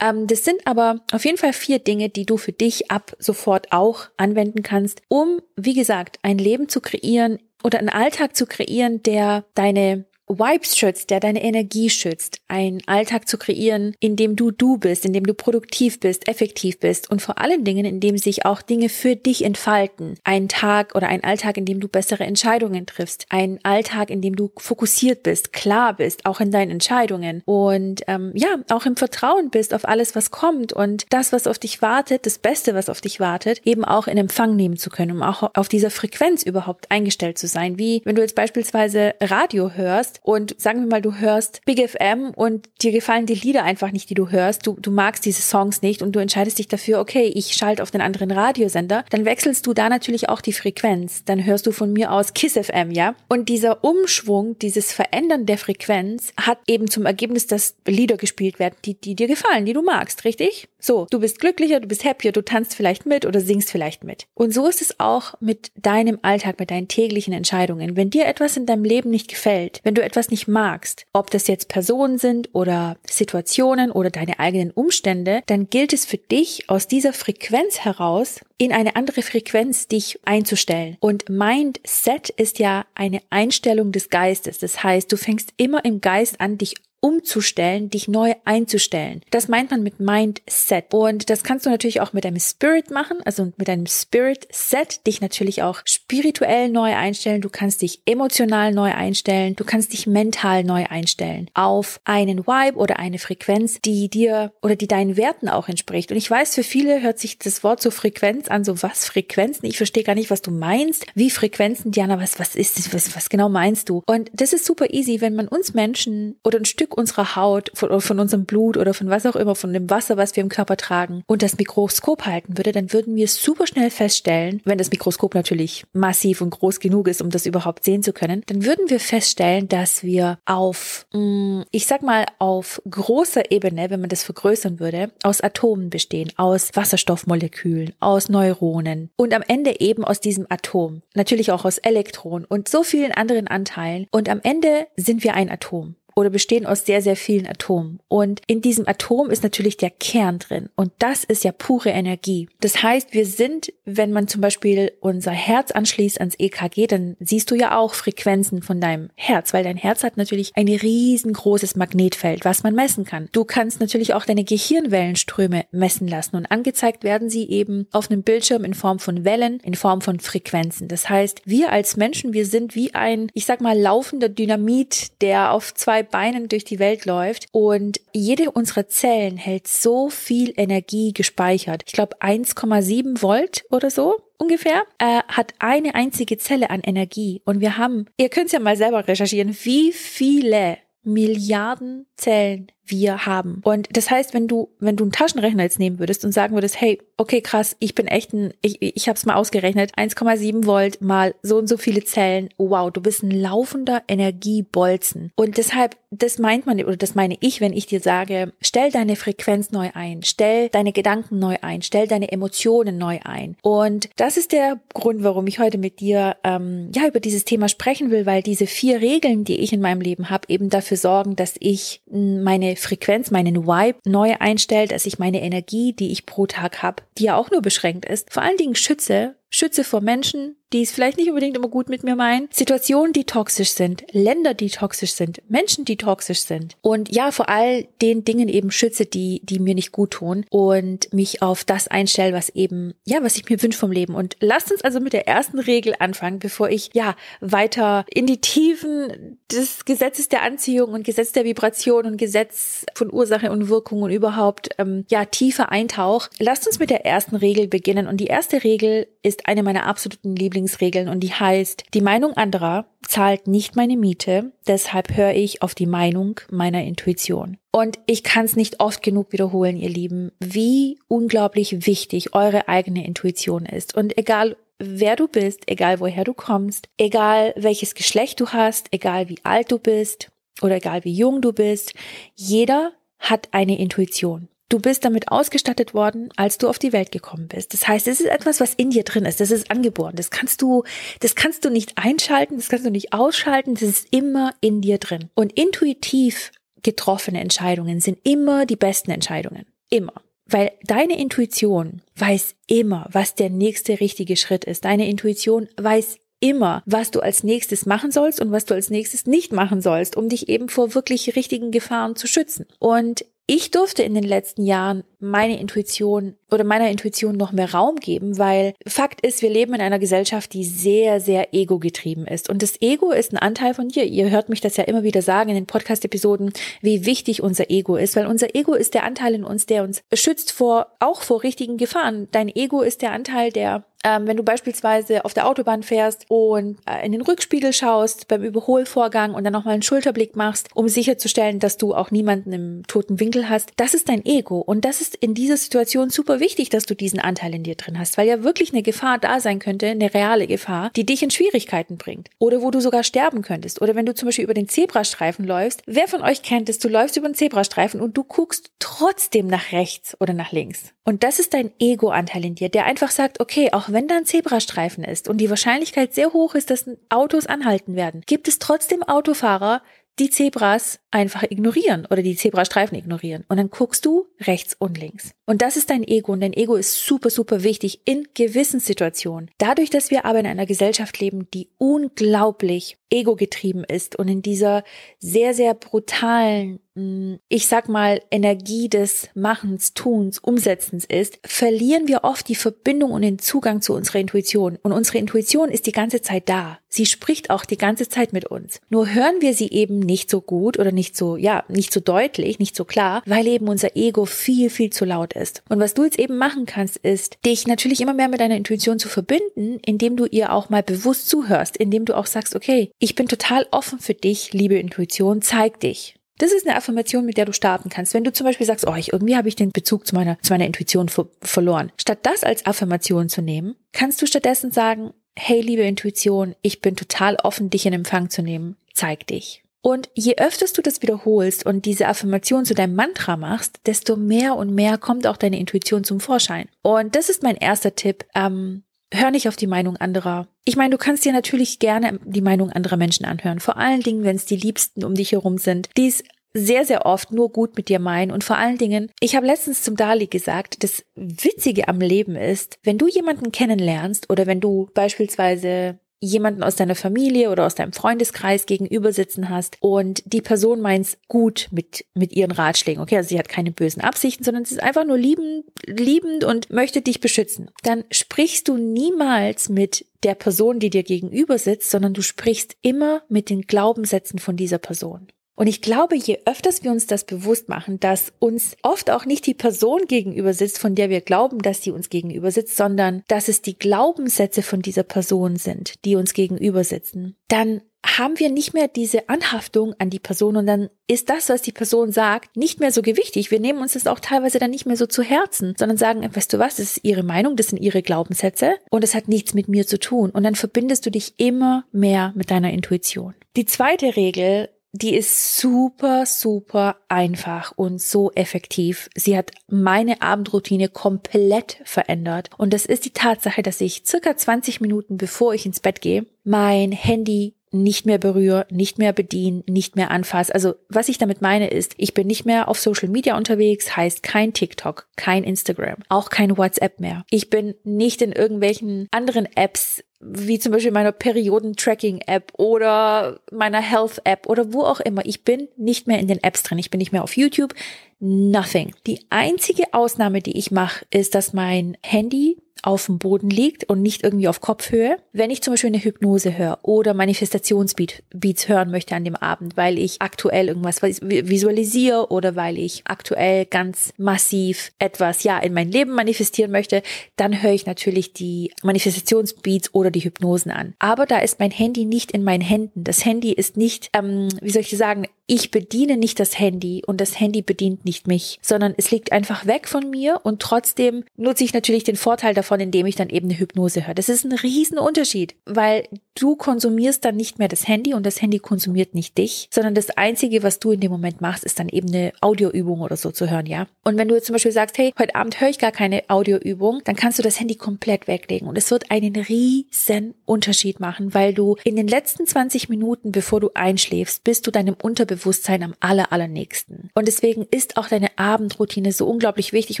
Ähm, 0.00 0.26
das 0.26 0.44
sind 0.44 0.66
aber 0.66 1.00
auf 1.12 1.24
jeden 1.24 1.38
Fall 1.38 1.52
vier 1.52 1.78
Dinge, 1.78 2.08
die 2.08 2.26
du 2.26 2.38
für 2.38 2.52
dich 2.52 2.90
ab 2.90 3.14
sofort 3.18 3.72
auch 3.72 4.08
anwenden 4.16 4.62
kannst, 4.62 5.02
um, 5.08 5.40
wie 5.56 5.74
gesagt, 5.74 6.18
ein 6.22 6.38
Leben 6.38 6.68
zu 6.68 6.80
kreieren 6.80 7.38
oder 7.62 7.78
einen 7.78 7.88
Alltag 7.90 8.34
zu 8.34 8.46
kreieren, 8.46 9.02
der 9.02 9.44
deine 9.54 10.06
Vibes 10.28 10.76
schützt, 10.76 11.10
der 11.10 11.20
deine 11.20 11.42
Energie 11.42 11.88
schützt, 11.90 12.40
einen 12.48 12.82
Alltag 12.86 13.28
zu 13.28 13.38
kreieren, 13.38 13.94
in 14.00 14.16
dem 14.16 14.36
du 14.36 14.50
du 14.50 14.78
bist, 14.78 15.04
in 15.04 15.12
dem 15.12 15.24
du 15.24 15.34
produktiv 15.34 16.00
bist, 16.00 16.28
effektiv 16.28 16.80
bist 16.80 17.10
und 17.10 17.22
vor 17.22 17.38
allen 17.38 17.64
Dingen, 17.64 17.84
in 17.84 18.00
dem 18.00 18.18
sich 18.18 18.44
auch 18.44 18.62
Dinge 18.62 18.88
für 18.88 19.16
dich 19.16 19.44
entfalten. 19.44 20.14
Ein 20.24 20.48
Tag 20.48 20.94
oder 20.94 21.08
ein 21.08 21.22
Alltag, 21.22 21.56
in 21.56 21.64
dem 21.64 21.80
du 21.80 21.88
bessere 21.88 22.24
Entscheidungen 22.24 22.86
triffst. 22.86 23.26
Ein 23.28 23.60
Alltag, 23.62 24.10
in 24.10 24.20
dem 24.20 24.34
du 24.34 24.50
fokussiert 24.56 25.22
bist, 25.22 25.52
klar 25.52 25.94
bist, 25.94 26.26
auch 26.26 26.40
in 26.40 26.50
deinen 26.50 26.70
Entscheidungen 26.70 27.42
und 27.44 28.02
ähm, 28.08 28.32
ja, 28.34 28.56
auch 28.70 28.86
im 28.86 28.96
Vertrauen 28.96 29.50
bist 29.50 29.72
auf 29.74 29.86
alles, 29.86 30.14
was 30.16 30.30
kommt 30.30 30.72
und 30.72 31.06
das, 31.10 31.32
was 31.32 31.46
auf 31.46 31.58
dich 31.58 31.82
wartet, 31.82 32.26
das 32.26 32.38
Beste, 32.38 32.74
was 32.74 32.88
auf 32.88 33.00
dich 33.00 33.20
wartet, 33.20 33.60
eben 33.64 33.84
auch 33.84 34.08
in 34.08 34.18
Empfang 34.18 34.56
nehmen 34.56 34.76
zu 34.76 34.90
können, 34.90 35.12
um 35.12 35.22
auch 35.22 35.50
auf 35.54 35.68
dieser 35.68 35.90
Frequenz 35.90 36.42
überhaupt 36.42 36.90
eingestellt 36.90 37.38
zu 37.38 37.46
sein. 37.46 37.78
Wie 37.78 38.02
wenn 38.04 38.16
du 38.16 38.22
jetzt 38.22 38.34
beispielsweise 38.34 39.14
Radio 39.20 39.70
hörst, 39.72 40.15
und 40.22 40.60
sagen 40.60 40.80
wir 40.80 40.88
mal, 40.88 41.02
du 41.02 41.16
hörst 41.16 41.60
Big 41.64 41.86
FM 41.88 42.30
und 42.34 42.68
dir 42.82 42.92
gefallen 42.92 43.26
die 43.26 43.34
Lieder 43.34 43.64
einfach 43.64 43.92
nicht, 43.92 44.10
die 44.10 44.14
du 44.14 44.30
hörst, 44.30 44.66
du, 44.66 44.76
du 44.80 44.90
magst 44.90 45.24
diese 45.24 45.42
Songs 45.42 45.82
nicht 45.82 46.02
und 46.02 46.12
du 46.12 46.20
entscheidest 46.20 46.58
dich 46.58 46.68
dafür, 46.68 47.00
okay, 47.00 47.30
ich 47.34 47.54
schalte 47.54 47.82
auf 47.82 47.90
den 47.90 48.00
anderen 48.00 48.30
Radiosender, 48.30 49.04
dann 49.10 49.24
wechselst 49.24 49.66
du 49.66 49.74
da 49.74 49.88
natürlich 49.88 50.28
auch 50.28 50.40
die 50.40 50.52
Frequenz. 50.52 51.24
Dann 51.24 51.44
hörst 51.44 51.66
du 51.66 51.72
von 51.72 51.92
mir 51.92 52.12
aus 52.12 52.34
Kiss 52.34 52.54
FM, 52.54 52.90
ja? 52.90 53.14
Und 53.28 53.48
dieser 53.48 53.84
Umschwung, 53.84 54.58
dieses 54.58 54.92
Verändern 54.92 55.46
der 55.46 55.58
Frequenz 55.58 56.32
hat 56.36 56.58
eben 56.66 56.88
zum 56.88 57.06
Ergebnis, 57.06 57.46
dass 57.46 57.76
Lieder 57.86 58.16
gespielt 58.16 58.58
werden, 58.58 58.76
die, 58.84 58.94
die 58.94 59.14
dir 59.14 59.28
gefallen, 59.28 59.66
die 59.66 59.72
du 59.72 59.82
magst, 59.82 60.24
richtig? 60.24 60.68
So, 60.78 61.06
du 61.10 61.18
bist 61.18 61.40
glücklicher, 61.40 61.80
du 61.80 61.88
bist 61.88 62.04
happier, 62.04 62.30
du 62.30 62.42
tanzt 62.42 62.76
vielleicht 62.76 63.06
mit 63.06 63.26
oder 63.26 63.40
singst 63.40 63.70
vielleicht 63.70 64.04
mit. 64.04 64.26
Und 64.34 64.54
so 64.54 64.68
ist 64.68 64.80
es 64.80 65.00
auch 65.00 65.34
mit 65.40 65.72
deinem 65.74 66.20
Alltag, 66.22 66.60
mit 66.60 66.70
deinen 66.70 66.86
täglichen 66.86 67.32
Entscheidungen. 67.32 67.96
Wenn 67.96 68.10
dir 68.10 68.26
etwas 68.26 68.56
in 68.56 68.66
deinem 68.66 68.84
Leben 68.84 69.10
nicht 69.10 69.28
gefällt, 69.28 69.80
wenn 69.82 69.94
du 69.94 70.02
etwas 70.06 70.30
nicht 70.30 70.48
magst, 70.48 71.06
ob 71.12 71.30
das 71.30 71.46
jetzt 71.46 71.68
Personen 71.68 72.18
sind 72.18 72.48
oder 72.52 72.96
Situationen 73.08 73.90
oder 73.90 74.10
deine 74.10 74.38
eigenen 74.38 74.70
Umstände, 74.70 75.42
dann 75.46 75.68
gilt 75.68 75.92
es 75.92 76.06
für 76.06 76.18
dich 76.18 76.68
aus 76.68 76.88
dieser 76.88 77.12
Frequenz 77.12 77.80
heraus 77.80 78.40
in 78.58 78.72
eine 78.72 78.96
andere 78.96 79.22
Frequenz 79.22 79.88
dich 79.88 80.18
einzustellen. 80.24 80.96
Und 81.00 81.28
Mindset 81.28 82.30
ist 82.30 82.58
ja 82.58 82.86
eine 82.94 83.20
Einstellung 83.30 83.92
des 83.92 84.08
Geistes. 84.08 84.58
Das 84.58 84.82
heißt, 84.82 85.12
du 85.12 85.16
fängst 85.16 85.50
immer 85.56 85.84
im 85.84 86.00
Geist 86.00 86.40
an, 86.40 86.56
dich 86.56 86.74
umzustellen, 87.06 87.88
dich 87.88 88.08
neu 88.08 88.34
einzustellen. 88.44 89.20
Das 89.30 89.46
meint 89.46 89.70
man 89.70 89.84
mit 89.84 90.00
Mindset. 90.00 90.92
Und 90.92 91.30
das 91.30 91.44
kannst 91.44 91.64
du 91.64 91.70
natürlich 91.70 92.00
auch 92.00 92.12
mit 92.12 92.24
deinem 92.24 92.40
Spirit 92.40 92.90
machen, 92.90 93.18
also 93.24 93.52
mit 93.56 93.68
deinem 93.68 93.86
Spirit 93.86 94.48
Set, 94.50 95.06
dich 95.06 95.20
natürlich 95.20 95.62
auch 95.62 95.82
spirituell 95.84 96.68
neu 96.68 96.96
einstellen. 96.96 97.42
Du 97.42 97.48
kannst 97.48 97.82
dich 97.82 98.00
emotional 98.06 98.72
neu 98.72 98.92
einstellen. 98.92 99.54
Du 99.54 99.64
kannst 99.64 99.92
dich 99.92 100.08
mental 100.08 100.64
neu 100.64 100.86
einstellen 100.86 101.48
auf 101.54 102.00
einen 102.02 102.44
Vibe 102.44 102.76
oder 102.76 102.98
eine 102.98 103.20
Frequenz, 103.20 103.80
die 103.80 104.08
dir 104.08 104.52
oder 104.60 104.74
die 104.74 104.88
deinen 104.88 105.16
Werten 105.16 105.48
auch 105.48 105.68
entspricht. 105.68 106.10
Und 106.10 106.16
ich 106.16 106.28
weiß, 106.28 106.56
für 106.56 106.64
viele 106.64 107.02
hört 107.02 107.20
sich 107.20 107.38
das 107.38 107.62
Wort 107.62 107.80
so 107.80 107.92
Frequenz 107.92 108.48
an, 108.48 108.64
so 108.64 108.82
was 108.82 109.04
Frequenzen? 109.04 109.66
Ich 109.66 109.76
verstehe 109.76 110.02
gar 110.02 110.16
nicht, 110.16 110.30
was 110.30 110.42
du 110.42 110.50
meinst. 110.50 111.06
Wie 111.14 111.30
Frequenzen, 111.30 111.92
Diana, 111.92 112.20
was, 112.20 112.40
was 112.40 112.56
ist 112.56 112.78
das? 112.78 112.92
Was, 112.92 113.14
was 113.14 113.28
genau 113.28 113.48
meinst 113.48 113.90
du? 113.90 114.02
Und 114.06 114.28
das 114.34 114.52
ist 114.52 114.64
super 114.64 114.92
easy, 114.92 115.20
wenn 115.20 115.36
man 115.36 115.46
uns 115.46 115.72
Menschen 115.72 116.40
oder 116.42 116.58
ein 116.58 116.64
Stück 116.64 116.95
unserer 116.96 117.36
Haut, 117.36 117.70
von, 117.74 118.00
von 118.00 118.20
unserem 118.20 118.44
Blut 118.44 118.76
oder 118.76 118.94
von 118.94 119.08
was 119.08 119.26
auch 119.26 119.36
immer, 119.36 119.54
von 119.54 119.72
dem 119.72 119.90
Wasser, 119.90 120.16
was 120.16 120.34
wir 120.36 120.42
im 120.42 120.48
Körper 120.48 120.76
tragen, 120.76 121.22
und 121.26 121.42
das 121.42 121.58
Mikroskop 121.58 122.26
halten 122.26 122.56
würde, 122.56 122.72
dann 122.72 122.92
würden 122.92 123.16
wir 123.16 123.28
super 123.28 123.66
schnell 123.66 123.90
feststellen, 123.90 124.60
wenn 124.64 124.78
das 124.78 124.90
Mikroskop 124.90 125.34
natürlich 125.34 125.84
massiv 125.92 126.40
und 126.40 126.50
groß 126.50 126.80
genug 126.80 127.08
ist, 127.08 127.22
um 127.22 127.30
das 127.30 127.46
überhaupt 127.46 127.84
sehen 127.84 128.02
zu 128.02 128.12
können, 128.12 128.42
dann 128.46 128.64
würden 128.64 128.88
wir 128.88 129.00
feststellen, 129.00 129.68
dass 129.68 130.02
wir 130.02 130.38
auf, 130.46 131.06
mm, 131.12 131.62
ich 131.70 131.86
sag 131.86 132.02
mal, 132.02 132.26
auf 132.38 132.80
großer 132.88 133.50
Ebene, 133.50 133.90
wenn 133.90 134.00
man 134.00 134.08
das 134.08 134.22
vergrößern 134.22 134.80
würde, 134.80 135.10
aus 135.22 135.40
Atomen 135.40 135.90
bestehen, 135.90 136.32
aus 136.36 136.70
Wasserstoffmolekülen, 136.74 137.92
aus 138.00 138.28
Neuronen 138.28 139.10
und 139.16 139.34
am 139.34 139.42
Ende 139.46 139.80
eben 139.80 140.04
aus 140.04 140.20
diesem 140.20 140.46
Atom, 140.48 141.02
natürlich 141.14 141.52
auch 141.52 141.64
aus 141.64 141.78
Elektronen 141.78 142.44
und 142.44 142.68
so 142.68 142.82
vielen 142.82 143.12
anderen 143.12 143.48
Anteilen. 143.48 144.06
Und 144.10 144.28
am 144.28 144.40
Ende 144.42 144.86
sind 144.96 145.24
wir 145.24 145.34
ein 145.34 145.50
Atom 145.50 145.96
oder 146.16 146.30
bestehen 146.30 146.64
aus 146.64 146.86
sehr, 146.86 147.02
sehr 147.02 147.14
vielen 147.14 147.46
Atomen. 147.46 148.00
Und 148.08 148.40
in 148.46 148.62
diesem 148.62 148.88
Atom 148.88 149.30
ist 149.30 149.42
natürlich 149.42 149.76
der 149.76 149.90
Kern 149.90 150.38
drin. 150.38 150.70
Und 150.74 150.90
das 150.98 151.24
ist 151.24 151.44
ja 151.44 151.52
pure 151.52 151.90
Energie. 151.90 152.48
Das 152.60 152.82
heißt, 152.82 153.12
wir 153.12 153.26
sind, 153.26 153.72
wenn 153.84 154.12
man 154.12 154.26
zum 154.26 154.40
Beispiel 154.40 154.92
unser 155.00 155.32
Herz 155.32 155.70
anschließt 155.72 156.18
ans 156.18 156.34
EKG, 156.38 156.86
dann 156.86 157.16
siehst 157.20 157.50
du 157.50 157.54
ja 157.54 157.76
auch 157.76 157.92
Frequenzen 157.92 158.62
von 158.62 158.80
deinem 158.80 159.10
Herz, 159.14 159.52
weil 159.52 159.62
dein 159.62 159.76
Herz 159.76 160.02
hat 160.04 160.16
natürlich 160.16 160.52
ein 160.54 160.68
riesengroßes 160.68 161.76
Magnetfeld, 161.76 162.46
was 162.46 162.62
man 162.62 162.74
messen 162.74 163.04
kann. 163.04 163.28
Du 163.32 163.44
kannst 163.44 163.80
natürlich 163.80 164.14
auch 164.14 164.24
deine 164.24 164.44
Gehirnwellenströme 164.44 165.66
messen 165.70 166.08
lassen 166.08 166.36
und 166.36 166.46
angezeigt 166.46 167.04
werden 167.04 167.28
sie 167.28 167.46
eben 167.50 167.88
auf 167.92 168.10
einem 168.10 168.22
Bildschirm 168.22 168.64
in 168.64 168.72
Form 168.72 169.00
von 169.00 169.26
Wellen, 169.26 169.60
in 169.60 169.74
Form 169.74 170.00
von 170.00 170.18
Frequenzen. 170.20 170.88
Das 170.88 171.10
heißt, 171.10 171.42
wir 171.44 171.72
als 171.72 171.98
Menschen, 171.98 172.32
wir 172.32 172.46
sind 172.46 172.74
wie 172.74 172.94
ein, 172.94 173.30
ich 173.34 173.44
sag 173.44 173.60
mal, 173.60 173.78
laufender 173.78 174.30
Dynamit, 174.30 175.20
der 175.20 175.52
auf 175.52 175.74
zwei 175.74 176.05
Beinen 176.06 176.48
durch 176.48 176.64
die 176.64 176.78
Welt 176.78 177.04
läuft 177.04 177.46
und 177.52 178.00
jede 178.12 178.50
unserer 178.50 178.88
Zellen 178.88 179.36
hält 179.36 179.68
so 179.68 180.08
viel 180.08 180.52
Energie 180.56 181.12
gespeichert. 181.12 181.82
Ich 181.86 181.92
glaube 181.92 182.16
1,7 182.20 183.22
Volt 183.22 183.64
oder 183.70 183.90
so 183.90 184.16
ungefähr, 184.38 184.82
äh, 184.98 185.22
hat 185.28 185.54
eine 185.58 185.94
einzige 185.94 186.38
Zelle 186.38 186.70
an 186.70 186.80
Energie. 186.80 187.42
Und 187.44 187.60
wir 187.60 187.76
haben, 187.76 188.06
ihr 188.16 188.28
könnt 188.28 188.46
es 188.46 188.52
ja 188.52 188.60
mal 188.60 188.76
selber 188.76 189.06
recherchieren, 189.06 189.56
wie 189.62 189.92
viele 189.92 190.78
Milliarden 191.02 192.06
Zellen 192.16 192.72
wir 192.86 193.26
haben. 193.26 193.60
Und 193.64 193.88
das 193.96 194.10
heißt, 194.10 194.34
wenn 194.34 194.48
du, 194.48 194.68
wenn 194.78 194.96
du 194.96 195.04
einen 195.04 195.12
Taschenrechner 195.12 195.62
jetzt 195.62 195.78
nehmen 195.78 195.98
würdest 195.98 196.24
und 196.24 196.32
sagen 196.32 196.54
würdest, 196.54 196.80
hey, 196.80 197.00
okay, 197.16 197.40
krass, 197.40 197.76
ich 197.78 197.94
bin 197.94 198.06
echt 198.06 198.32
ein, 198.32 198.52
ich, 198.62 198.80
ich 198.80 199.08
habe 199.08 199.16
es 199.16 199.26
mal 199.26 199.34
ausgerechnet, 199.34 199.96
1,7 199.96 200.66
Volt 200.66 201.00
mal 201.00 201.34
so 201.42 201.56
und 201.56 201.68
so 201.68 201.76
viele 201.76 202.04
Zellen, 202.04 202.50
wow, 202.58 202.90
du 202.90 203.00
bist 203.00 203.22
ein 203.22 203.30
laufender 203.30 204.02
Energiebolzen. 204.08 205.32
Und 205.34 205.56
deshalb, 205.56 205.96
das 206.10 206.38
meint 206.38 206.66
man, 206.66 206.82
oder 206.82 206.96
das 206.96 207.14
meine 207.14 207.36
ich, 207.40 207.60
wenn 207.60 207.72
ich 207.72 207.86
dir 207.86 208.00
sage, 208.00 208.52
stell 208.60 208.90
deine 208.90 209.16
Frequenz 209.16 209.70
neu 209.70 209.90
ein, 209.94 210.22
stell 210.22 210.68
deine 210.68 210.92
Gedanken 210.92 211.38
neu 211.38 211.56
ein, 211.62 211.82
stell 211.82 212.06
deine 212.06 212.30
Emotionen 212.32 212.98
neu 212.98 213.18
ein. 213.24 213.56
Und 213.62 214.10
das 214.16 214.36
ist 214.36 214.52
der 214.52 214.80
Grund, 214.92 215.22
warum 215.22 215.46
ich 215.46 215.58
heute 215.58 215.78
mit 215.78 216.00
dir 216.00 216.36
ähm, 216.44 216.90
ja 216.94 217.06
über 217.06 217.20
dieses 217.20 217.44
Thema 217.44 217.68
sprechen 217.68 218.10
will, 218.10 218.26
weil 218.26 218.42
diese 218.42 218.66
vier 218.66 219.00
Regeln, 219.00 219.44
die 219.44 219.60
ich 219.60 219.72
in 219.72 219.80
meinem 219.80 220.00
Leben 220.00 220.30
habe, 220.30 220.48
eben 220.48 220.70
dafür 220.70 220.96
sorgen, 220.96 221.36
dass 221.36 221.54
ich 221.58 222.02
meine 222.10 222.75
Frequenz, 222.76 223.30
meinen 223.30 223.66
Vibe 223.66 223.98
neu 224.04 224.34
einstelle, 224.38 224.88
dass 224.88 225.06
ich 225.06 225.18
meine 225.18 225.42
Energie, 225.42 225.92
die 225.92 226.12
ich 226.12 226.26
pro 226.26 226.46
Tag 226.46 226.82
habe, 226.82 227.02
die 227.18 227.24
ja 227.24 227.36
auch 227.36 227.50
nur 227.50 227.62
beschränkt 227.62 228.04
ist, 228.04 228.32
vor 228.32 228.42
allen 228.42 228.56
Dingen 228.56 228.74
schütze 228.74 229.36
schütze 229.48 229.84
vor 229.84 230.00
Menschen, 230.00 230.56
die 230.72 230.82
es 230.82 230.90
vielleicht 230.90 231.18
nicht 231.18 231.28
unbedingt 231.28 231.56
immer 231.56 231.68
gut 231.68 231.88
mit 231.88 232.02
mir 232.02 232.16
meinen, 232.16 232.48
Situationen, 232.50 233.12
die 233.12 233.24
toxisch 233.24 233.70
sind, 233.70 234.04
Länder, 234.12 234.54
die 234.54 234.70
toxisch 234.70 235.12
sind, 235.12 235.40
Menschen, 235.48 235.84
die 235.84 235.96
toxisch 235.96 236.40
sind. 236.40 236.76
Und 236.80 237.14
ja, 237.14 237.30
vor 237.30 237.48
all 237.48 237.84
den 238.02 238.24
Dingen 238.24 238.48
eben 238.48 238.70
schütze, 238.70 239.06
die, 239.06 239.40
die 239.44 239.58
mir 239.58 239.74
nicht 239.74 239.92
gut 239.92 240.12
tun 240.12 240.44
und 240.50 241.12
mich 241.12 241.42
auf 241.42 241.64
das 241.64 241.88
einstelle, 241.88 242.32
was 242.32 242.48
eben, 242.50 242.94
ja, 243.04 243.22
was 243.22 243.36
ich 243.36 243.48
mir 243.48 243.62
wünsche 243.62 243.78
vom 243.78 243.92
Leben. 243.92 244.14
Und 244.14 244.36
lasst 244.40 244.72
uns 244.72 244.82
also 244.82 245.00
mit 245.00 245.12
der 245.12 245.28
ersten 245.28 245.58
Regel 245.58 245.94
anfangen, 245.98 246.38
bevor 246.38 246.68
ich, 246.68 246.90
ja, 246.94 247.14
weiter 247.40 248.04
in 248.12 248.26
die 248.26 248.40
Tiefen 248.40 249.38
des 249.52 249.84
Gesetzes 249.84 250.28
der 250.28 250.42
Anziehung 250.42 250.92
und 250.92 251.04
Gesetz 251.04 251.32
der 251.32 251.44
Vibration 251.44 252.06
und 252.06 252.16
Gesetz 252.16 252.84
von 252.94 253.12
Ursache 253.12 253.52
und 253.52 253.68
Wirkung 253.68 254.02
und 254.02 254.10
überhaupt, 254.10 254.70
ähm, 254.78 255.04
ja, 255.08 255.24
tiefer 255.24 255.70
eintauche. 255.70 256.30
Lasst 256.38 256.66
uns 256.66 256.78
mit 256.78 256.90
der 256.90 257.06
ersten 257.06 257.36
Regel 257.36 257.68
beginnen. 257.68 258.08
Und 258.08 258.18
die 258.18 258.26
erste 258.26 258.64
Regel 258.64 259.06
ist 259.22 259.46
eine 259.46 259.62
meiner 259.62 259.86
absoluten 259.86 260.34
Lieblingsregeln 260.56 261.08
und 261.08 261.20
die 261.20 261.32
heißt, 261.32 261.84
die 261.92 262.00
Meinung 262.00 262.32
anderer 262.32 262.86
zahlt 263.06 263.46
nicht 263.46 263.76
meine 263.76 263.96
Miete, 263.96 264.52
deshalb 264.66 265.14
höre 265.14 265.34
ich 265.34 265.60
auf 265.62 265.74
die 265.74 265.86
Meinung 265.86 266.40
meiner 266.50 266.82
Intuition. 266.82 267.58
Und 267.72 267.98
ich 268.06 268.22
kann 268.22 268.46
es 268.46 268.56
nicht 268.56 268.80
oft 268.80 269.02
genug 269.02 269.32
wiederholen, 269.32 269.76
ihr 269.76 269.90
Lieben, 269.90 270.32
wie 270.40 270.98
unglaublich 271.08 271.86
wichtig 271.86 272.34
eure 272.34 272.68
eigene 272.68 273.06
Intuition 273.06 273.66
ist. 273.66 273.94
Und 273.94 274.16
egal 274.16 274.56
wer 274.78 275.14
du 275.14 275.28
bist, 275.28 275.60
egal 275.66 276.00
woher 276.00 276.24
du 276.24 276.32
kommst, 276.32 276.88
egal 276.96 277.52
welches 277.56 277.94
Geschlecht 277.94 278.40
du 278.40 278.48
hast, 278.48 278.88
egal 278.92 279.28
wie 279.28 279.38
alt 279.42 279.70
du 279.70 279.78
bist 279.78 280.30
oder 280.62 280.76
egal 280.76 281.04
wie 281.04 281.12
jung 281.12 281.42
du 281.42 281.52
bist, 281.52 281.92
jeder 282.34 282.92
hat 283.18 283.48
eine 283.52 283.78
Intuition. 283.78 284.48
Du 284.68 284.80
bist 284.80 285.04
damit 285.04 285.30
ausgestattet 285.30 285.94
worden, 285.94 286.30
als 286.34 286.58
du 286.58 286.68
auf 286.68 286.80
die 286.80 286.92
Welt 286.92 287.12
gekommen 287.12 287.46
bist. 287.46 287.72
Das 287.72 287.86
heißt, 287.86 288.08
es 288.08 288.20
ist 288.20 288.26
etwas, 288.26 288.60
was 288.60 288.74
in 288.74 288.90
dir 288.90 289.04
drin 289.04 289.24
ist. 289.24 289.40
Das 289.40 289.52
ist 289.52 289.70
angeboren. 289.70 290.16
Das 290.16 290.30
kannst 290.30 290.60
du, 290.60 290.82
das 291.20 291.36
kannst 291.36 291.64
du 291.64 291.70
nicht 291.70 291.92
einschalten. 291.96 292.56
Das 292.56 292.68
kannst 292.68 292.84
du 292.84 292.90
nicht 292.90 293.12
ausschalten. 293.12 293.74
Das 293.74 293.82
ist 293.82 294.08
immer 294.10 294.54
in 294.60 294.80
dir 294.80 294.98
drin. 294.98 295.30
Und 295.34 295.52
intuitiv 295.52 296.50
getroffene 296.82 297.40
Entscheidungen 297.40 298.00
sind 298.00 298.18
immer 298.24 298.66
die 298.66 298.76
besten 298.76 299.12
Entscheidungen. 299.12 299.66
Immer. 299.88 300.14
Weil 300.46 300.72
deine 300.84 301.18
Intuition 301.18 302.02
weiß 302.16 302.56
immer, 302.66 303.08
was 303.12 303.34
der 303.34 303.50
nächste 303.50 304.00
richtige 304.00 304.36
Schritt 304.36 304.64
ist. 304.64 304.84
Deine 304.84 305.08
Intuition 305.08 305.68
weiß 305.76 306.18
immer, 306.40 306.82
was 306.86 307.10
du 307.10 307.20
als 307.20 307.42
nächstes 307.42 307.86
machen 307.86 308.10
sollst 308.10 308.40
und 308.40 308.52
was 308.52 308.64
du 308.64 308.74
als 308.74 308.90
nächstes 308.90 309.26
nicht 309.26 309.52
machen 309.52 309.80
sollst, 309.80 310.16
um 310.16 310.28
dich 310.28 310.48
eben 310.48 310.68
vor 310.68 310.94
wirklich 310.94 311.34
richtigen 311.36 311.70
Gefahren 311.70 312.16
zu 312.16 312.26
schützen. 312.26 312.66
Und 312.78 313.24
ich 313.48 313.70
durfte 313.70 314.02
in 314.02 314.14
den 314.14 314.24
letzten 314.24 314.64
Jahren 314.64 315.04
meine 315.20 315.60
Intuition 315.60 316.34
oder 316.50 316.64
meiner 316.64 316.90
Intuition 316.90 317.36
noch 317.36 317.52
mehr 317.52 317.72
Raum 317.72 317.96
geben, 317.96 318.38
weil 318.38 318.74
Fakt 318.88 319.24
ist, 319.24 319.40
wir 319.40 319.50
leben 319.50 319.72
in 319.74 319.80
einer 319.80 320.00
Gesellschaft, 320.00 320.52
die 320.52 320.64
sehr, 320.64 321.20
sehr 321.20 321.54
ego-getrieben 321.54 322.26
ist. 322.26 322.50
Und 322.50 322.62
das 322.62 322.80
Ego 322.80 323.12
ist 323.12 323.32
ein 323.32 323.38
Anteil 323.38 323.74
von 323.74 323.88
dir. 323.88 324.04
Ihr 324.04 324.30
hört 324.30 324.48
mich 324.48 324.60
das 324.60 324.76
ja 324.76 324.84
immer 324.84 325.04
wieder 325.04 325.22
sagen 325.22 325.50
in 325.50 325.54
den 325.54 325.66
Podcast-Episoden, 325.66 326.52
wie 326.82 327.06
wichtig 327.06 327.40
unser 327.40 327.70
Ego 327.70 327.96
ist, 327.96 328.16
weil 328.16 328.26
unser 328.26 328.54
Ego 328.56 328.74
ist 328.74 328.94
der 328.94 329.04
Anteil 329.04 329.34
in 329.34 329.44
uns, 329.44 329.66
der 329.66 329.84
uns 329.84 330.02
beschützt 330.10 330.50
vor, 330.50 330.88
auch 330.98 331.22
vor 331.22 331.44
richtigen 331.44 331.76
Gefahren. 331.76 332.26
Dein 332.32 332.48
Ego 332.48 332.82
ist 332.82 333.00
der 333.00 333.12
Anteil, 333.12 333.52
der 333.52 333.84
ähm, 334.06 334.28
wenn 334.28 334.36
du 334.36 334.44
beispielsweise 334.44 335.24
auf 335.24 335.34
der 335.34 335.48
Autobahn 335.48 335.82
fährst 335.82 336.26
und 336.28 336.78
äh, 336.88 337.04
in 337.04 337.10
den 337.10 337.22
Rückspiegel 337.22 337.72
schaust 337.72 338.28
beim 338.28 338.44
Überholvorgang 338.44 339.34
und 339.34 339.42
dann 339.42 339.52
nochmal 339.52 339.74
einen 339.74 339.82
Schulterblick 339.82 340.36
machst, 340.36 340.68
um 340.74 340.88
sicherzustellen, 340.88 341.58
dass 341.58 341.76
du 341.76 341.92
auch 341.92 342.12
niemanden 342.12 342.52
im 342.52 342.86
toten 342.86 343.18
Winkel 343.18 343.48
hast, 343.48 343.72
das 343.76 343.94
ist 343.94 344.08
dein 344.08 344.24
Ego. 344.24 344.60
Und 344.60 344.84
das 344.84 345.00
ist 345.00 345.16
in 345.16 345.34
dieser 345.34 345.56
Situation 345.56 346.10
super 346.10 346.38
wichtig, 346.38 346.68
dass 346.68 346.86
du 346.86 346.94
diesen 346.94 347.18
Anteil 347.18 347.52
in 347.52 347.64
dir 347.64 347.74
drin 347.74 347.98
hast, 347.98 348.16
weil 348.16 348.28
ja 348.28 348.44
wirklich 348.44 348.72
eine 348.72 348.84
Gefahr 348.84 349.18
da 349.18 349.40
sein 349.40 349.58
könnte, 349.58 349.88
eine 349.88 350.14
reale 350.14 350.46
Gefahr, 350.46 350.90
die 350.94 351.04
dich 351.04 351.24
in 351.24 351.32
Schwierigkeiten 351.32 351.96
bringt. 351.96 352.28
Oder 352.38 352.62
wo 352.62 352.70
du 352.70 352.80
sogar 352.80 353.02
sterben 353.02 353.42
könntest. 353.42 353.82
Oder 353.82 353.96
wenn 353.96 354.06
du 354.06 354.14
zum 354.14 354.28
Beispiel 354.28 354.44
über 354.44 354.54
den 354.54 354.68
Zebrastreifen 354.68 355.44
läufst. 355.44 355.82
Wer 355.86 356.06
von 356.06 356.22
euch 356.22 356.42
kennt 356.42 356.68
es, 356.68 356.78
du 356.78 356.88
läufst 356.88 357.16
über 357.16 357.28
den 357.28 357.34
Zebrastreifen 357.34 358.00
und 358.00 358.16
du 358.16 358.22
guckst 358.22 358.70
trotzdem 358.78 359.48
nach 359.48 359.72
rechts 359.72 360.16
oder 360.20 360.32
nach 360.32 360.52
links. 360.52 360.92
Und 361.04 361.22
das 361.22 361.38
ist 361.38 361.54
dein 361.54 361.70
Ego-Anteil 361.78 362.44
in 362.44 362.56
dir, 362.56 362.68
der 362.68 362.84
einfach 362.84 363.12
sagt, 363.12 363.40
okay, 363.40 363.72
auch 363.72 363.88
wenn 363.88 363.95
da 364.08 364.16
ein 364.16 364.26
Zebrastreifen 364.26 365.04
ist 365.04 365.28
und 365.28 365.38
die 365.38 365.48
Wahrscheinlichkeit 365.50 366.14
sehr 366.14 366.32
hoch 366.32 366.54
ist, 366.54 366.70
dass 366.70 366.90
Autos 367.08 367.46
anhalten 367.46 367.96
werden, 367.96 368.22
gibt 368.26 368.48
es 368.48 368.58
trotzdem 368.58 369.02
Autofahrer, 369.02 369.82
die 370.18 370.30
Zebras 370.30 370.98
einfach 371.10 371.42
ignorieren 371.44 372.06
oder 372.06 372.22
die 372.22 372.36
Zebrastreifen 372.36 372.98
ignorieren. 372.98 373.44
Und 373.48 373.58
dann 373.58 373.70
guckst 373.70 374.04
du 374.04 374.26
rechts 374.40 374.74
und 374.78 374.98
links. 374.98 375.35
Und 375.46 375.62
das 375.62 375.76
ist 375.76 375.90
dein 375.90 376.06
Ego. 376.06 376.32
Und 376.32 376.40
dein 376.40 376.52
Ego 376.52 376.74
ist 376.74 377.06
super, 377.06 377.30
super 377.30 377.62
wichtig 377.62 378.00
in 378.04 378.26
gewissen 378.34 378.80
Situationen. 378.80 379.50
Dadurch, 379.58 379.90
dass 379.90 380.10
wir 380.10 380.24
aber 380.24 380.40
in 380.40 380.46
einer 380.46 380.66
Gesellschaft 380.66 381.20
leben, 381.20 381.48
die 381.52 381.68
unglaublich 381.78 382.98
ego-getrieben 383.10 383.84
ist 383.84 384.16
und 384.16 384.28
in 384.28 384.42
dieser 384.42 384.82
sehr, 385.18 385.54
sehr 385.54 385.74
brutalen, 385.74 386.80
mm, 386.94 387.34
ich 387.48 387.68
sag 387.68 387.88
mal, 387.88 388.20
Energie 388.30 388.88
des 388.88 389.28
Machens, 389.34 389.94
Tuns, 389.94 390.38
Umsetzens 390.40 391.04
ist, 391.04 391.38
verlieren 391.44 392.08
wir 392.08 392.24
oft 392.24 392.48
die 392.48 392.56
Verbindung 392.56 393.12
und 393.12 393.22
den 393.22 393.38
Zugang 393.38 393.80
zu 393.80 393.94
unserer 393.94 394.18
Intuition. 394.18 394.78
Und 394.82 394.92
unsere 394.92 395.18
Intuition 395.18 395.68
ist 395.68 395.86
die 395.86 395.92
ganze 395.92 396.20
Zeit 396.20 396.48
da. 396.48 396.78
Sie 396.88 397.06
spricht 397.06 397.50
auch 397.50 397.64
die 397.64 397.76
ganze 397.76 398.08
Zeit 398.08 398.32
mit 398.32 398.46
uns. 398.46 398.80
Nur 398.88 399.12
hören 399.12 399.36
wir 399.40 399.54
sie 399.54 399.70
eben 399.70 400.00
nicht 400.00 400.30
so 400.30 400.40
gut 400.40 400.78
oder 400.78 400.92
nicht 400.92 401.16
so, 401.16 401.36
ja, 401.36 401.64
nicht 401.68 401.92
so 401.92 402.00
deutlich, 402.00 402.58
nicht 402.58 402.74
so 402.74 402.84
klar, 402.84 403.22
weil 403.26 403.46
eben 403.46 403.68
unser 403.68 403.94
Ego 403.96 404.24
viel, 404.24 404.70
viel 404.70 404.90
zu 404.90 405.04
laut 405.04 405.35
ist. 405.36 405.62
Und 405.68 405.80
was 405.80 405.94
du 405.94 406.04
jetzt 406.04 406.18
eben 406.18 406.38
machen 406.38 406.66
kannst, 406.66 406.96
ist, 406.96 407.38
dich 407.44 407.66
natürlich 407.66 408.00
immer 408.00 408.14
mehr 408.14 408.28
mit 408.28 408.40
deiner 408.40 408.56
Intuition 408.56 408.98
zu 408.98 409.08
verbinden, 409.08 409.78
indem 409.84 410.16
du 410.16 410.26
ihr 410.26 410.52
auch 410.52 410.68
mal 410.68 410.82
bewusst 410.82 411.28
zuhörst, 411.28 411.76
indem 411.76 412.04
du 412.04 412.16
auch 412.16 412.26
sagst, 412.26 412.56
okay, 412.56 412.90
ich 412.98 413.14
bin 413.14 413.28
total 413.28 413.66
offen 413.70 413.98
für 413.98 414.14
dich, 414.14 414.52
liebe 414.52 414.76
Intuition, 414.76 415.42
zeig 415.42 415.80
dich. 415.80 416.16
Das 416.38 416.52
ist 416.52 416.66
eine 416.66 416.76
Affirmation, 416.76 417.24
mit 417.24 417.38
der 417.38 417.46
du 417.46 417.52
starten 417.52 417.88
kannst. 417.88 418.12
Wenn 418.12 418.24
du 418.24 418.32
zum 418.32 418.44
Beispiel 418.44 418.66
sagst, 418.66 418.86
oh, 418.86 418.94
ich, 418.94 419.12
irgendwie 419.12 419.36
habe 419.36 419.48
ich 419.48 419.56
den 419.56 419.70
Bezug 419.70 420.06
zu 420.06 420.14
meiner, 420.14 420.38
zu 420.42 420.52
meiner 420.52 420.66
Intuition 420.66 421.08
ver 421.08 421.28
verloren. 421.40 421.92
Statt 421.98 422.18
das 422.22 422.44
als 422.44 422.66
Affirmation 422.66 423.28
zu 423.28 423.40
nehmen, 423.40 423.76
kannst 423.92 424.20
du 424.20 424.26
stattdessen 424.26 424.70
sagen, 424.70 425.12
hey, 425.34 425.60
liebe 425.60 425.82
Intuition, 425.82 426.54
ich 426.62 426.80
bin 426.80 426.96
total 426.96 427.36
offen, 427.36 427.70
dich 427.70 427.86
in 427.86 427.92
Empfang 427.92 428.28
zu 428.28 428.42
nehmen. 428.42 428.76
Zeig 428.92 429.26
dich. 429.26 429.62
Und 429.86 430.10
je 430.16 430.34
öfters 430.38 430.72
du 430.72 430.82
das 430.82 431.00
wiederholst 431.00 431.64
und 431.64 431.84
diese 431.84 432.08
Affirmation 432.08 432.64
zu 432.64 432.74
deinem 432.74 432.96
Mantra 432.96 433.36
machst, 433.36 433.78
desto 433.86 434.16
mehr 434.16 434.56
und 434.56 434.74
mehr 434.74 434.98
kommt 434.98 435.28
auch 435.28 435.36
deine 435.36 435.60
Intuition 435.60 436.02
zum 436.02 436.18
Vorschein. 436.18 436.68
Und 436.82 437.14
das 437.14 437.28
ist 437.28 437.44
mein 437.44 437.54
erster 437.54 437.94
Tipp. 437.94 438.24
Ähm, 438.34 438.82
hör 439.14 439.30
nicht 439.30 439.46
auf 439.46 439.54
die 439.54 439.68
Meinung 439.68 439.96
anderer. 439.96 440.48
Ich 440.64 440.74
meine, 440.74 440.90
du 440.90 440.98
kannst 440.98 441.24
dir 441.24 441.32
natürlich 441.32 441.78
gerne 441.78 442.18
die 442.24 442.40
Meinung 442.40 442.72
anderer 442.72 442.96
Menschen 442.96 443.26
anhören. 443.26 443.60
Vor 443.60 443.76
allen 443.76 444.00
Dingen, 444.00 444.24
wenn 444.24 444.34
es 444.34 444.44
die 444.44 444.56
Liebsten 444.56 445.04
um 445.04 445.14
dich 445.14 445.30
herum 445.30 445.56
sind, 445.56 445.88
die 445.96 446.08
es 446.08 446.24
sehr, 446.52 446.84
sehr 446.84 447.06
oft 447.06 447.30
nur 447.30 447.52
gut 447.52 447.76
mit 447.76 447.88
dir 447.88 448.00
meinen. 448.00 448.32
Und 448.32 448.42
vor 448.42 448.58
allen 448.58 448.78
Dingen, 448.78 449.12
ich 449.20 449.36
habe 449.36 449.46
letztens 449.46 449.84
zum 449.84 449.94
Dali 449.94 450.26
gesagt, 450.26 450.82
das 450.82 451.04
Witzige 451.14 451.86
am 451.86 452.00
Leben 452.00 452.34
ist, 452.34 452.80
wenn 452.82 452.98
du 452.98 453.06
jemanden 453.06 453.52
kennenlernst 453.52 454.30
oder 454.30 454.46
wenn 454.46 454.60
du 454.60 454.90
beispielsweise 454.94 456.00
jemanden 456.20 456.62
aus 456.62 456.76
deiner 456.76 456.94
Familie 456.94 457.50
oder 457.50 457.66
aus 457.66 457.74
deinem 457.74 457.92
Freundeskreis 457.92 458.66
gegenüber 458.66 459.12
sitzen 459.12 459.50
hast 459.50 459.76
und 459.80 460.22
die 460.24 460.40
Person 460.40 460.80
meint's 460.80 461.18
gut 461.28 461.68
mit, 461.70 462.06
mit 462.14 462.32
ihren 462.32 462.52
Ratschlägen. 462.52 463.02
Okay, 463.02 463.16
also 463.16 463.28
sie 463.28 463.38
hat 463.38 463.48
keine 463.48 463.70
bösen 463.70 464.02
Absichten, 464.02 464.44
sondern 464.44 464.64
sie 464.64 464.74
ist 464.74 464.82
einfach 464.82 465.04
nur 465.04 465.18
liebend, 465.18 465.64
liebend 465.86 466.44
und 466.44 466.70
möchte 466.70 467.02
dich 467.02 467.20
beschützen. 467.20 467.70
Dann 467.82 468.04
sprichst 468.10 468.68
du 468.68 468.76
niemals 468.76 469.68
mit 469.68 470.06
der 470.22 470.34
Person, 470.34 470.80
die 470.80 470.90
dir 470.90 471.02
gegenüber 471.02 471.58
sitzt, 471.58 471.90
sondern 471.90 472.14
du 472.14 472.22
sprichst 472.22 472.76
immer 472.82 473.22
mit 473.28 473.50
den 473.50 473.62
Glaubenssätzen 473.62 474.38
von 474.38 474.56
dieser 474.56 474.78
Person. 474.78 475.28
Und 475.56 475.66
ich 475.66 475.80
glaube, 475.80 476.16
je 476.16 476.38
öfters 476.44 476.84
wir 476.84 476.92
uns 476.92 477.06
das 477.06 477.24
bewusst 477.24 477.68
machen, 477.68 477.98
dass 477.98 478.32
uns 478.38 478.76
oft 478.82 479.10
auch 479.10 479.24
nicht 479.24 479.46
die 479.46 479.54
Person 479.54 480.02
gegenüber 480.06 480.52
sitzt, 480.52 480.78
von 480.78 480.94
der 480.94 481.10
wir 481.10 481.22
glauben, 481.22 481.60
dass 481.60 481.82
sie 481.82 481.90
uns 481.90 482.10
gegenüber 482.10 482.50
sitzt, 482.50 482.76
sondern 482.76 483.22
dass 483.26 483.48
es 483.48 483.62
die 483.62 483.78
Glaubenssätze 483.78 484.62
von 484.62 484.82
dieser 484.82 485.02
Person 485.02 485.56
sind, 485.56 486.04
die 486.04 486.14
uns 486.14 486.34
gegenüber 486.34 486.84
sitzen, 486.84 487.36
dann 487.48 487.80
haben 488.06 488.38
wir 488.38 488.50
nicht 488.50 488.72
mehr 488.72 488.86
diese 488.86 489.28
Anhaftung 489.28 489.94
an 489.98 490.10
die 490.10 490.20
Person 490.20 490.56
und 490.56 490.66
dann 490.66 490.90
ist 491.08 491.28
das, 491.28 491.48
was 491.48 491.62
die 491.62 491.72
Person 491.72 492.12
sagt, 492.12 492.56
nicht 492.56 492.78
mehr 492.78 492.92
so 492.92 493.02
gewichtig. 493.02 493.50
Wir 493.50 493.58
nehmen 493.58 493.80
uns 493.80 493.94
das 493.94 494.06
auch 494.06 494.20
teilweise 494.20 494.58
dann 494.58 494.70
nicht 494.70 494.86
mehr 494.86 494.96
so 494.96 495.06
zu 495.06 495.22
Herzen, 495.22 495.74
sondern 495.76 495.98
sagen, 495.98 496.22
weißt 496.22 496.52
du 496.52 496.58
was, 496.58 496.76
das 496.76 496.96
ist 496.96 497.04
ihre 497.04 497.24
Meinung, 497.24 497.56
das 497.56 497.68
sind 497.68 497.78
ihre 497.78 498.02
Glaubenssätze 498.02 498.76
und 498.90 499.02
es 499.02 499.14
hat 499.14 499.26
nichts 499.26 499.54
mit 499.54 499.68
mir 499.68 499.86
zu 499.86 499.98
tun. 499.98 500.30
Und 500.30 500.44
dann 500.44 500.54
verbindest 500.54 501.04
du 501.06 501.10
dich 501.10 501.34
immer 501.38 501.84
mehr 501.90 502.32
mit 502.36 502.50
deiner 502.50 502.72
Intuition. 502.72 503.34
Die 503.56 503.64
zweite 503.64 504.16
Regel 504.16 504.68
die 504.96 505.14
ist 505.14 505.58
super, 505.58 506.24
super 506.26 506.96
einfach 507.08 507.72
und 507.76 508.00
so 508.00 508.32
effektiv. 508.32 509.10
Sie 509.14 509.36
hat 509.36 509.50
meine 509.68 510.22
Abendroutine 510.22 510.88
komplett 510.88 511.78
verändert. 511.84 512.48
Und 512.56 512.72
das 512.72 512.86
ist 512.86 513.04
die 513.04 513.10
Tatsache, 513.10 513.62
dass 513.62 513.80
ich 513.80 514.04
circa 514.06 514.36
20 514.36 514.80
Minuten 514.80 515.18
bevor 515.18 515.52
ich 515.54 515.66
ins 515.66 515.80
Bett 515.80 516.00
gehe, 516.00 516.24
mein 516.44 516.92
Handy 516.92 517.54
nicht 517.72 518.06
mehr 518.06 518.16
berühre, 518.16 518.66
nicht 518.70 518.98
mehr 518.98 519.12
bediene, 519.12 519.62
nicht 519.66 519.96
mehr 519.96 520.10
anfasse. 520.10 520.54
Also 520.54 520.74
was 520.88 521.08
ich 521.08 521.18
damit 521.18 521.42
meine 521.42 521.68
ist, 521.68 521.94
ich 521.98 522.14
bin 522.14 522.26
nicht 522.26 522.46
mehr 522.46 522.68
auf 522.68 522.78
Social 522.78 523.08
Media 523.08 523.36
unterwegs, 523.36 523.96
heißt 523.96 524.22
kein 524.22 524.54
TikTok, 524.54 525.08
kein 525.16 525.44
Instagram, 525.44 525.96
auch 526.08 526.30
kein 526.30 526.56
WhatsApp 526.56 527.00
mehr. 527.00 527.24
Ich 527.28 527.50
bin 527.50 527.74
nicht 527.84 528.22
in 528.22 528.32
irgendwelchen 528.32 529.08
anderen 529.10 529.46
Apps 529.56 530.02
wie 530.28 530.58
zum 530.58 530.72
Beispiel 530.72 530.92
meiner 530.92 531.12
Perioden-Tracking-App 531.12 532.52
oder 532.56 533.40
meiner 533.52 533.80
Health-App 533.80 534.48
oder 534.48 534.72
wo 534.72 534.82
auch 534.82 535.00
immer. 535.00 535.24
Ich 535.24 535.44
bin 535.44 535.68
nicht 535.76 536.06
mehr 536.06 536.18
in 536.18 536.28
den 536.28 536.42
Apps 536.42 536.62
drin. 536.62 536.78
Ich 536.78 536.90
bin 536.90 536.98
nicht 536.98 537.12
mehr 537.12 537.22
auf 537.22 537.36
YouTube. 537.36 537.74
Nothing. 538.18 538.92
Die 539.06 539.20
einzige 539.30 539.84
Ausnahme, 539.92 540.40
die 540.40 540.58
ich 540.58 540.70
mache, 540.70 541.04
ist, 541.10 541.34
dass 541.34 541.52
mein 541.52 541.96
Handy 542.02 542.58
auf 542.86 543.06
dem 543.06 543.18
Boden 543.18 543.50
liegt 543.50 543.84
und 543.84 544.00
nicht 544.00 544.22
irgendwie 544.22 544.46
auf 544.46 544.60
Kopfhöhe. 544.60 545.18
Wenn 545.32 545.50
ich 545.50 545.60
zum 545.60 545.72
Beispiel 545.72 545.88
eine 545.88 546.02
Hypnose 546.02 546.56
höre 546.56 546.78
oder 546.82 547.14
Manifestationsbeats 547.14 548.68
hören 548.68 548.92
möchte 548.92 549.16
an 549.16 549.24
dem 549.24 549.34
Abend, 549.34 549.76
weil 549.76 549.98
ich 549.98 550.22
aktuell 550.22 550.68
irgendwas 550.68 551.02
visualisiere 551.02 552.30
oder 552.30 552.54
weil 552.54 552.78
ich 552.78 553.02
aktuell 553.04 553.64
ganz 553.64 554.14
massiv 554.18 554.92
etwas, 555.00 555.42
ja, 555.42 555.58
in 555.58 555.74
mein 555.74 555.90
Leben 555.90 556.12
manifestieren 556.12 556.70
möchte, 556.70 557.02
dann 557.34 557.60
höre 557.60 557.72
ich 557.72 557.86
natürlich 557.86 558.32
die 558.32 558.72
Manifestationsbeats 558.84 559.92
oder 559.92 560.12
die 560.12 560.20
Hypnosen 560.20 560.70
an. 560.70 560.94
Aber 561.00 561.26
da 561.26 561.38
ist 561.38 561.58
mein 561.58 561.72
Handy 561.72 562.04
nicht 562.04 562.30
in 562.30 562.44
meinen 562.44 562.60
Händen. 562.60 563.02
Das 563.02 563.24
Handy 563.24 563.52
ist 563.52 563.76
nicht, 563.76 564.10
ähm, 564.12 564.48
wie 564.60 564.70
soll 564.70 564.82
ich 564.82 564.96
sagen, 564.96 565.26
ich 565.46 565.70
bediene 565.70 566.16
nicht 566.16 566.40
das 566.40 566.58
Handy 566.58 567.02
und 567.06 567.20
das 567.20 567.38
Handy 567.38 567.62
bedient 567.62 568.04
nicht 568.04 568.26
mich, 568.26 568.58
sondern 568.62 568.94
es 568.96 569.10
liegt 569.12 569.30
einfach 569.30 569.66
weg 569.66 569.86
von 569.88 570.10
mir 570.10 570.40
und 570.42 570.60
trotzdem 570.60 571.24
nutze 571.36 571.62
ich 571.62 571.72
natürlich 571.72 572.02
den 572.02 572.16
Vorteil 572.16 572.52
davon, 572.52 572.80
indem 572.80 573.06
ich 573.06 573.14
dann 573.14 573.30
eben 573.30 573.48
eine 573.48 573.58
Hypnose 573.58 574.06
höre. 574.06 574.14
Das 574.14 574.28
ist 574.28 574.44
ein 574.44 574.52
Riesenunterschied, 574.52 575.54
weil 575.64 576.08
du 576.34 576.56
konsumierst 576.56 577.24
dann 577.24 577.36
nicht 577.36 577.58
mehr 577.58 577.68
das 577.68 577.86
Handy 577.86 578.12
und 578.12 578.26
das 578.26 578.42
Handy 578.42 578.58
konsumiert 578.58 579.14
nicht 579.14 579.38
dich, 579.38 579.68
sondern 579.70 579.94
das 579.94 580.10
Einzige, 580.10 580.64
was 580.64 580.80
du 580.80 580.90
in 580.90 581.00
dem 581.00 581.12
Moment 581.12 581.40
machst, 581.40 581.64
ist 581.64 581.78
dann 581.78 581.88
eben 581.88 582.08
eine 582.08 582.32
Audioübung 582.40 583.00
oder 583.00 583.16
so 583.16 583.30
zu 583.30 583.48
hören, 583.48 583.66
ja. 583.66 583.86
Und 584.02 584.18
wenn 584.18 584.28
du 584.28 584.34
jetzt 584.34 584.46
zum 584.46 584.54
Beispiel 584.54 584.72
sagst, 584.72 584.98
hey, 584.98 585.12
heute 585.18 585.36
Abend 585.36 585.60
höre 585.60 585.68
ich 585.68 585.78
gar 585.78 585.92
keine 585.92 586.24
Audioübung, 586.28 587.02
dann 587.04 587.14
kannst 587.14 587.38
du 587.38 587.42
das 587.42 587.60
Handy 587.60 587.76
komplett 587.76 588.26
weglegen 588.26 588.66
und 588.66 588.76
es 588.76 588.90
wird 588.90 589.12
einen 589.12 589.36
riesen 589.36 590.34
Unterschied 590.44 590.98
machen, 590.98 591.34
weil 591.34 591.54
du 591.54 591.76
in 591.84 591.94
den 591.94 592.08
letzten 592.08 592.46
20 592.46 592.88
Minuten, 592.88 593.30
bevor 593.30 593.60
du 593.60 593.70
einschläfst, 593.74 594.42
bist 594.42 594.66
du 594.66 594.72
deinem 594.72 594.96
Unterbewusstsein 595.00 595.35
am 595.82 595.94
aller, 596.00 596.32
allernächsten. 596.32 597.10
Und 597.14 597.28
deswegen 597.28 597.66
ist 597.70 597.96
auch 597.96 598.08
deine 598.08 598.36
Abendroutine 598.36 599.12
so 599.12 599.26
unglaublich 599.26 599.72
wichtig 599.72 600.00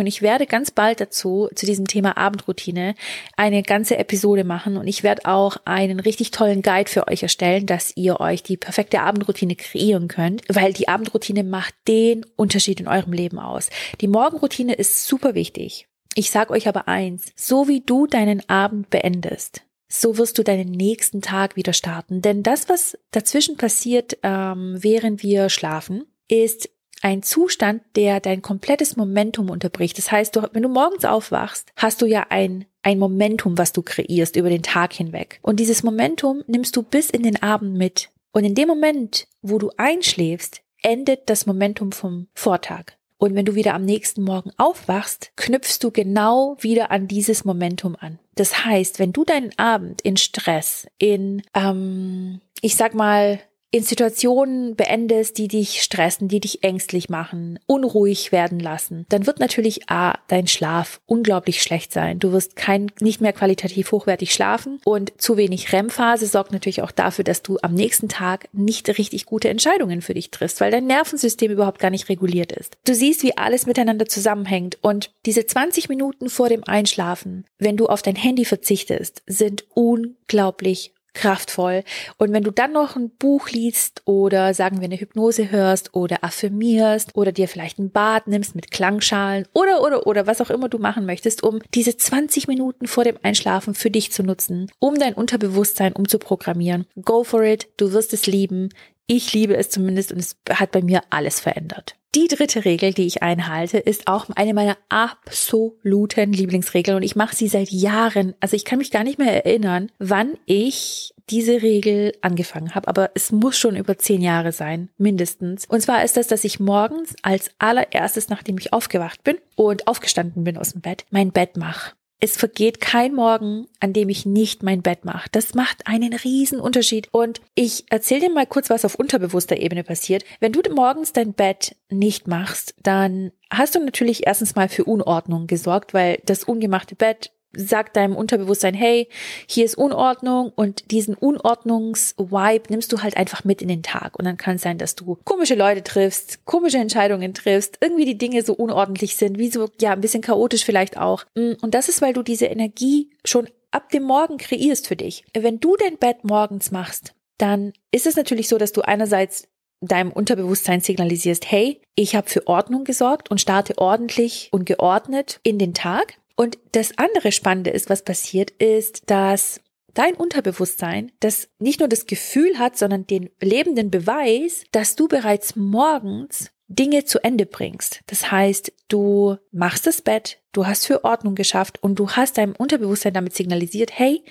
und 0.00 0.06
ich 0.06 0.22
werde 0.22 0.46
ganz 0.46 0.70
bald 0.70 1.00
dazu, 1.00 1.48
zu 1.54 1.66
diesem 1.66 1.86
Thema 1.86 2.16
Abendroutine, 2.16 2.94
eine 3.36 3.62
ganze 3.62 3.96
Episode 3.96 4.44
machen 4.44 4.76
und 4.76 4.86
ich 4.86 5.02
werde 5.02 5.24
auch 5.26 5.56
einen 5.64 6.00
richtig 6.00 6.16
richtig 6.26 6.30
tollen 6.30 6.62
Guide 6.62 6.90
für 6.90 7.08
euch 7.08 7.22
erstellen, 7.22 7.66
dass 7.66 7.92
ihr 7.94 8.20
euch 8.20 8.42
die 8.42 8.56
perfekte 8.56 9.00
Abendroutine 9.00 9.54
kreieren 9.54 10.08
könnt, 10.08 10.42
weil 10.48 10.72
die 10.72 10.88
Abendroutine 10.88 11.44
macht 11.44 11.74
den 11.88 12.24
Unterschied 12.36 12.80
in 12.80 12.88
eurem 12.88 13.12
Leben 13.12 13.38
aus. 13.38 13.68
Die 14.00 14.08
Morgenroutine 14.08 14.74
ist 14.74 15.06
super 15.06 15.34
wichtig. 15.34 15.86
Ich 16.14 16.30
sag 16.30 16.50
euch 16.50 16.68
aber 16.68 16.88
eins, 16.88 17.26
so 17.36 17.68
wie 17.68 17.80
du 17.80 18.06
deinen 18.06 18.48
Abend 18.48 18.88
beendest, 18.88 19.62
so 19.88 20.18
wirst 20.18 20.38
du 20.38 20.42
deinen 20.42 20.70
nächsten 20.70 21.22
Tag 21.22 21.56
wieder 21.56 21.72
starten. 21.72 22.22
Denn 22.22 22.42
das, 22.42 22.68
was 22.68 22.98
dazwischen 23.10 23.56
passiert, 23.56 24.18
ähm, 24.22 24.76
während 24.80 25.22
wir 25.22 25.48
schlafen, 25.48 26.04
ist 26.28 26.68
ein 27.02 27.22
Zustand, 27.22 27.82
der 27.94 28.20
dein 28.20 28.42
komplettes 28.42 28.96
Momentum 28.96 29.50
unterbricht. 29.50 29.98
Das 29.98 30.10
heißt, 30.10 30.34
du, 30.34 30.48
wenn 30.52 30.62
du 30.62 30.68
morgens 30.68 31.04
aufwachst, 31.04 31.70
hast 31.76 32.02
du 32.02 32.06
ja 32.06 32.26
ein 32.30 32.66
ein 32.86 33.00
Momentum, 33.00 33.58
was 33.58 33.72
du 33.72 33.82
kreierst 33.82 34.36
über 34.36 34.48
den 34.48 34.62
Tag 34.62 34.92
hinweg. 34.92 35.40
Und 35.42 35.58
dieses 35.58 35.82
Momentum 35.82 36.44
nimmst 36.46 36.76
du 36.76 36.84
bis 36.84 37.10
in 37.10 37.24
den 37.24 37.42
Abend 37.42 37.74
mit. 37.74 38.10
Und 38.30 38.44
in 38.44 38.54
dem 38.54 38.68
Moment, 38.68 39.26
wo 39.42 39.58
du 39.58 39.72
einschläfst, 39.76 40.62
endet 40.82 41.28
das 41.28 41.46
Momentum 41.46 41.90
vom 41.90 42.28
Vortag. 42.32 42.92
Und 43.18 43.34
wenn 43.34 43.46
du 43.46 43.54
wieder 43.54 43.74
am 43.74 43.84
nächsten 43.84 44.22
Morgen 44.22 44.50
aufwachst, 44.58 45.32
knüpfst 45.36 45.78
du 45.80 45.90
genau 45.90 46.56
wieder 46.60 46.90
an 46.90 47.08
dieses 47.08 47.44
Momentum 47.44 47.96
an. 47.98 48.18
Das 48.34 48.64
heißt, 48.64 48.98
wenn 48.98 49.12
du 49.12 49.24
deinen 49.24 49.58
Abend 49.58 50.02
in 50.02 50.16
Stress, 50.16 50.86
in, 50.98 51.42
ähm, 51.54 52.40
ich 52.60 52.76
sag 52.76 52.94
mal, 52.94 53.40
in 53.70 53.82
Situationen 53.82 54.76
beendest, 54.76 55.38
die 55.38 55.48
dich 55.48 55.82
stressen, 55.82 56.28
die 56.28 56.40
dich 56.40 56.62
ängstlich 56.62 57.08
machen, 57.08 57.58
unruhig 57.66 58.32
werden 58.32 58.60
lassen, 58.60 59.06
dann 59.08 59.26
wird 59.26 59.40
natürlich 59.40 59.90
A, 59.90 60.18
dein 60.28 60.46
Schlaf 60.46 61.00
unglaublich 61.06 61.62
schlecht 61.62 61.92
sein. 61.92 62.18
Du 62.18 62.32
wirst 62.32 62.56
kein, 62.56 62.90
nicht 63.00 63.20
mehr 63.20 63.32
qualitativ 63.32 63.92
hochwertig 63.92 64.32
schlafen 64.32 64.80
und 64.84 65.12
zu 65.20 65.36
wenig 65.36 65.72
REM-Phase 65.72 66.26
sorgt 66.26 66.52
natürlich 66.52 66.82
auch 66.82 66.90
dafür, 66.92 67.24
dass 67.24 67.42
du 67.42 67.58
am 67.62 67.74
nächsten 67.74 68.08
Tag 68.08 68.48
nicht 68.52 68.88
richtig 68.98 69.26
gute 69.26 69.48
Entscheidungen 69.48 70.00
für 70.00 70.14
dich 70.14 70.30
triffst, 70.30 70.60
weil 70.60 70.70
dein 70.70 70.86
Nervensystem 70.86 71.50
überhaupt 71.50 71.80
gar 71.80 71.90
nicht 71.90 72.08
reguliert 72.08 72.52
ist. 72.52 72.76
Du 72.86 72.94
siehst, 72.94 73.22
wie 73.22 73.36
alles 73.36 73.66
miteinander 73.66 74.06
zusammenhängt 74.06 74.78
und 74.80 75.10
diese 75.26 75.44
20 75.44 75.88
Minuten 75.88 76.30
vor 76.30 76.48
dem 76.48 76.64
Einschlafen, 76.64 77.44
wenn 77.58 77.76
du 77.76 77.86
auf 77.86 78.02
dein 78.02 78.16
Handy 78.16 78.44
verzichtest, 78.44 79.22
sind 79.26 79.64
unglaublich 79.74 80.92
kraftvoll. 81.16 81.82
Und 82.18 82.32
wenn 82.32 82.44
du 82.44 82.50
dann 82.50 82.72
noch 82.72 82.94
ein 82.94 83.10
Buch 83.10 83.48
liest 83.48 84.02
oder 84.04 84.54
sagen 84.54 84.80
wir 84.80 84.84
eine 84.84 85.00
Hypnose 85.00 85.50
hörst 85.50 85.94
oder 85.94 86.22
affirmierst 86.22 87.16
oder 87.16 87.32
dir 87.32 87.48
vielleicht 87.48 87.78
ein 87.78 87.90
Bad 87.90 88.28
nimmst 88.28 88.54
mit 88.54 88.70
Klangschalen 88.70 89.46
oder 89.54 89.82
oder 89.82 90.06
oder 90.06 90.26
was 90.26 90.40
auch 90.40 90.50
immer 90.50 90.68
du 90.68 90.78
machen 90.78 91.06
möchtest, 91.06 91.42
um 91.42 91.60
diese 91.74 91.96
20 91.96 92.48
Minuten 92.48 92.86
vor 92.86 93.04
dem 93.04 93.16
Einschlafen 93.22 93.74
für 93.74 93.90
dich 93.90 94.12
zu 94.12 94.22
nutzen, 94.22 94.70
um 94.78 94.98
dein 94.98 95.14
Unterbewusstsein 95.14 95.94
umzuprogrammieren. 95.94 96.86
Go 97.02 97.24
for 97.24 97.42
it, 97.42 97.68
du 97.78 97.92
wirst 97.92 98.12
es 98.12 98.26
lieben. 98.26 98.68
Ich 99.06 99.32
liebe 99.32 99.56
es 99.56 99.70
zumindest 99.70 100.12
und 100.12 100.18
es 100.18 100.36
hat 100.50 100.72
bei 100.72 100.82
mir 100.82 101.00
alles 101.10 101.40
verändert. 101.40 101.96
Die 102.16 102.28
dritte 102.28 102.64
Regel, 102.64 102.94
die 102.94 103.06
ich 103.06 103.22
einhalte, 103.22 103.76
ist 103.76 104.08
auch 104.08 104.30
eine 104.34 104.54
meiner 104.54 104.78
absoluten 104.88 106.32
Lieblingsregeln 106.32 106.96
und 106.96 107.02
ich 107.02 107.14
mache 107.14 107.36
sie 107.36 107.46
seit 107.46 107.68
Jahren. 107.68 108.34
Also 108.40 108.56
ich 108.56 108.64
kann 108.64 108.78
mich 108.78 108.90
gar 108.90 109.04
nicht 109.04 109.18
mehr 109.18 109.44
erinnern, 109.44 109.92
wann 109.98 110.38
ich 110.46 111.12
diese 111.28 111.60
Regel 111.60 112.14
angefangen 112.22 112.74
habe, 112.74 112.88
aber 112.88 113.10
es 113.14 113.32
muss 113.32 113.58
schon 113.58 113.76
über 113.76 113.98
zehn 113.98 114.22
Jahre 114.22 114.52
sein, 114.52 114.88
mindestens. 114.96 115.66
Und 115.66 115.82
zwar 115.82 116.04
ist 116.04 116.16
das, 116.16 116.26
dass 116.26 116.44
ich 116.44 116.58
morgens 116.58 117.14
als 117.20 117.50
allererstes, 117.58 118.30
nachdem 118.30 118.56
ich 118.56 118.72
aufgewacht 118.72 119.22
bin 119.22 119.36
und 119.54 119.86
aufgestanden 119.86 120.42
bin 120.42 120.56
aus 120.56 120.72
dem 120.72 120.80
Bett, 120.80 121.04
mein 121.10 121.32
Bett 121.32 121.58
mache. 121.58 121.92
Es 122.18 122.36
vergeht 122.36 122.80
kein 122.80 123.14
Morgen, 123.14 123.66
an 123.78 123.92
dem 123.92 124.08
ich 124.08 124.24
nicht 124.24 124.62
mein 124.62 124.80
Bett 124.80 125.04
mache. 125.04 125.28
Das 125.32 125.54
macht 125.54 125.86
einen 125.86 126.14
riesen 126.14 126.60
Unterschied. 126.60 127.08
Und 127.12 127.42
ich 127.54 127.84
erzähle 127.90 128.22
dir 128.22 128.30
mal 128.30 128.46
kurz, 128.46 128.70
was 128.70 128.86
auf 128.86 128.94
unterbewusster 128.94 129.58
Ebene 129.58 129.84
passiert. 129.84 130.24
Wenn 130.40 130.52
du 130.52 130.62
morgens 130.74 131.12
dein 131.12 131.34
Bett 131.34 131.76
nicht 131.90 132.26
machst, 132.26 132.74
dann 132.82 133.32
hast 133.50 133.74
du 133.74 133.84
natürlich 133.84 134.26
erstens 134.26 134.54
mal 134.54 134.68
für 134.68 134.84
Unordnung 134.84 135.46
gesorgt, 135.46 135.92
weil 135.92 136.20
das 136.24 136.44
ungemachte 136.44 136.94
Bett 136.94 137.32
sagt 137.56 137.96
deinem 137.96 138.16
Unterbewusstsein, 138.16 138.74
hey, 138.74 139.08
hier 139.46 139.64
ist 139.64 139.76
Unordnung 139.76 140.52
und 140.54 140.90
diesen 140.90 141.14
Unordnungsvibe 141.14 142.64
nimmst 142.68 142.92
du 142.92 143.02
halt 143.02 143.16
einfach 143.16 143.44
mit 143.44 143.62
in 143.62 143.68
den 143.68 143.82
Tag. 143.82 144.18
Und 144.18 144.24
dann 144.24 144.36
kann 144.36 144.56
es 144.56 144.62
sein, 144.62 144.78
dass 144.78 144.94
du 144.94 145.18
komische 145.24 145.54
Leute 145.54 145.82
triffst, 145.82 146.44
komische 146.44 146.78
Entscheidungen 146.78 147.34
triffst, 147.34 147.78
irgendwie 147.80 148.04
die 148.04 148.18
Dinge 148.18 148.42
so 148.42 148.54
unordentlich 148.54 149.16
sind, 149.16 149.38
wie 149.38 149.50
so, 149.50 149.68
ja, 149.80 149.92
ein 149.92 150.00
bisschen 150.00 150.22
chaotisch 150.22 150.64
vielleicht 150.64 150.96
auch. 150.98 151.24
Mm, 151.34 151.52
und 151.62 151.74
das 151.74 151.88
ist, 151.88 152.02
weil 152.02 152.12
du 152.12 152.22
diese 152.22 152.46
Energie 152.46 153.10
schon 153.24 153.48
ab 153.70 153.90
dem 153.90 154.04
Morgen 154.04 154.38
kreierst 154.38 154.86
für 154.86 154.96
dich. 154.96 155.24
Wenn 155.34 155.60
du 155.60 155.76
dein 155.76 155.98
Bett 155.98 156.24
morgens 156.24 156.70
machst, 156.70 157.14
dann 157.38 157.72
ist 157.90 158.06
es 158.06 158.16
natürlich 158.16 158.48
so, 158.48 158.58
dass 158.58 158.72
du 158.72 158.82
einerseits 158.82 159.48
deinem 159.80 160.10
Unterbewusstsein 160.10 160.80
signalisierst, 160.80 161.50
hey, 161.50 161.80
ich 161.94 162.16
habe 162.16 162.28
für 162.28 162.46
Ordnung 162.46 162.84
gesorgt 162.84 163.30
und 163.30 163.40
starte 163.40 163.76
ordentlich 163.78 164.48
und 164.52 164.64
geordnet 164.64 165.40
in 165.42 165.58
den 165.58 165.74
Tag. 165.74 166.14
Und 166.36 166.58
das 166.72 166.96
andere 166.98 167.32
Spannende 167.32 167.70
ist, 167.70 167.88
was 167.90 168.02
passiert, 168.02 168.50
ist, 168.50 169.10
dass 169.10 169.60
dein 169.94 170.14
Unterbewusstsein, 170.14 171.10
das 171.20 171.48
nicht 171.58 171.80
nur 171.80 171.88
das 171.88 172.06
Gefühl 172.06 172.58
hat, 172.58 172.76
sondern 172.76 173.06
den 173.06 173.30
lebenden 173.40 173.90
Beweis, 173.90 174.64
dass 174.70 174.94
du 174.94 175.08
bereits 175.08 175.56
morgens 175.56 176.50
Dinge 176.68 177.04
zu 177.04 177.22
Ende 177.22 177.46
bringst. 177.46 178.00
Das 178.06 178.30
heißt, 178.30 178.72
du 178.88 179.36
machst 179.52 179.86
das 179.86 180.02
Bett, 180.02 180.40
du 180.52 180.66
hast 180.66 180.86
für 180.86 181.04
Ordnung 181.04 181.34
geschafft 181.34 181.82
und 181.82 181.98
du 181.98 182.10
hast 182.10 182.38
deinem 182.38 182.54
Unterbewusstsein 182.56 183.14
damit 183.14 183.34
signalisiert, 183.34 183.90
hey, 183.98 184.22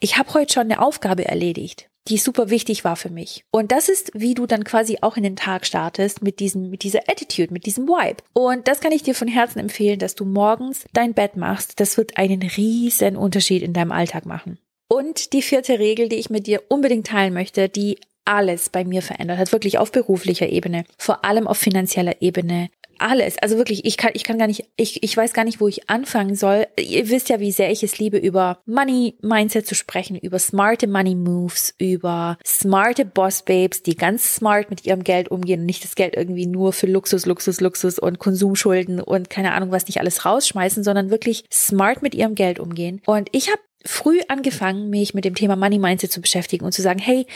ich 0.00 0.18
habe 0.18 0.34
heute 0.34 0.54
schon 0.54 0.62
eine 0.64 0.80
Aufgabe 0.80 1.26
erledigt 1.26 1.91
die 2.08 2.18
super 2.18 2.50
wichtig 2.50 2.84
war 2.84 2.96
für 2.96 3.10
mich. 3.10 3.44
Und 3.50 3.72
das 3.72 3.88
ist, 3.88 4.10
wie 4.14 4.34
du 4.34 4.46
dann 4.46 4.64
quasi 4.64 4.98
auch 5.00 5.16
in 5.16 5.22
den 5.22 5.36
Tag 5.36 5.66
startest 5.66 6.22
mit 6.22 6.40
diesem, 6.40 6.70
mit 6.70 6.82
dieser 6.82 7.08
Attitude, 7.08 7.52
mit 7.52 7.66
diesem 7.66 7.86
Vibe. 7.86 8.22
Und 8.32 8.66
das 8.68 8.80
kann 8.80 8.92
ich 8.92 9.02
dir 9.02 9.14
von 9.14 9.28
Herzen 9.28 9.60
empfehlen, 9.60 9.98
dass 9.98 10.14
du 10.14 10.24
morgens 10.24 10.84
dein 10.92 11.14
Bett 11.14 11.36
machst. 11.36 11.78
Das 11.78 11.96
wird 11.96 12.16
einen 12.16 12.42
riesen 12.42 13.16
Unterschied 13.16 13.62
in 13.62 13.72
deinem 13.72 13.92
Alltag 13.92 14.26
machen. 14.26 14.58
Und 14.88 15.32
die 15.32 15.42
vierte 15.42 15.78
Regel, 15.78 16.08
die 16.08 16.16
ich 16.16 16.28
mit 16.28 16.46
dir 16.46 16.62
unbedingt 16.68 17.06
teilen 17.06 17.32
möchte, 17.32 17.68
die 17.68 17.98
alles 18.24 18.68
bei 18.68 18.84
mir 18.84 19.02
verändert 19.02 19.38
hat, 19.38 19.52
wirklich 19.52 19.78
auf 19.78 19.92
beruflicher 19.92 20.48
Ebene, 20.48 20.84
vor 20.98 21.24
allem 21.24 21.46
auf 21.46 21.58
finanzieller 21.58 22.20
Ebene. 22.20 22.68
Alles, 23.02 23.36
also 23.38 23.56
wirklich, 23.56 23.84
ich 23.84 23.96
kann, 23.96 24.12
ich 24.14 24.22
kann 24.22 24.38
gar 24.38 24.46
nicht, 24.46 24.70
ich, 24.76 25.02
ich 25.02 25.16
weiß 25.16 25.32
gar 25.32 25.42
nicht, 25.44 25.60
wo 25.60 25.66
ich 25.66 25.90
anfangen 25.90 26.36
soll. 26.36 26.66
Ihr 26.78 27.08
wisst 27.08 27.28
ja, 27.30 27.40
wie 27.40 27.50
sehr 27.50 27.72
ich 27.72 27.82
es 27.82 27.98
liebe, 27.98 28.16
über 28.16 28.60
Money 28.64 29.18
Mindset 29.22 29.66
zu 29.66 29.74
sprechen, 29.74 30.16
über 30.16 30.38
smarte 30.38 30.86
Money 30.86 31.16
Moves, 31.16 31.74
über 31.78 32.38
smarte 32.46 33.04
Boss 33.04 33.42
Babes, 33.42 33.82
die 33.82 33.96
ganz 33.96 34.36
smart 34.36 34.70
mit 34.70 34.86
ihrem 34.86 35.02
Geld 35.02 35.32
umgehen 35.32 35.60
und 35.60 35.66
nicht 35.66 35.82
das 35.82 35.96
Geld 35.96 36.16
irgendwie 36.16 36.46
nur 36.46 36.72
für 36.72 36.86
Luxus, 36.86 37.26
Luxus, 37.26 37.60
Luxus 37.60 37.98
und 37.98 38.20
Konsumschulden 38.20 39.00
und 39.00 39.30
keine 39.30 39.52
Ahnung 39.52 39.72
was 39.72 39.86
nicht 39.86 39.98
alles 39.98 40.24
rausschmeißen, 40.24 40.84
sondern 40.84 41.10
wirklich 41.10 41.44
smart 41.52 42.02
mit 42.02 42.14
ihrem 42.14 42.36
Geld 42.36 42.60
umgehen. 42.60 43.02
Und 43.04 43.30
ich 43.32 43.50
habe 43.50 43.60
früh 43.84 44.20
angefangen, 44.28 44.90
mich 44.90 45.14
mit 45.14 45.24
dem 45.24 45.34
Thema 45.34 45.56
Money 45.56 45.78
Mindset 45.78 46.12
zu 46.12 46.20
beschäftigen 46.20 46.64
und 46.64 46.72
zu 46.72 46.82
sagen, 46.82 46.98
hey, 46.98 47.26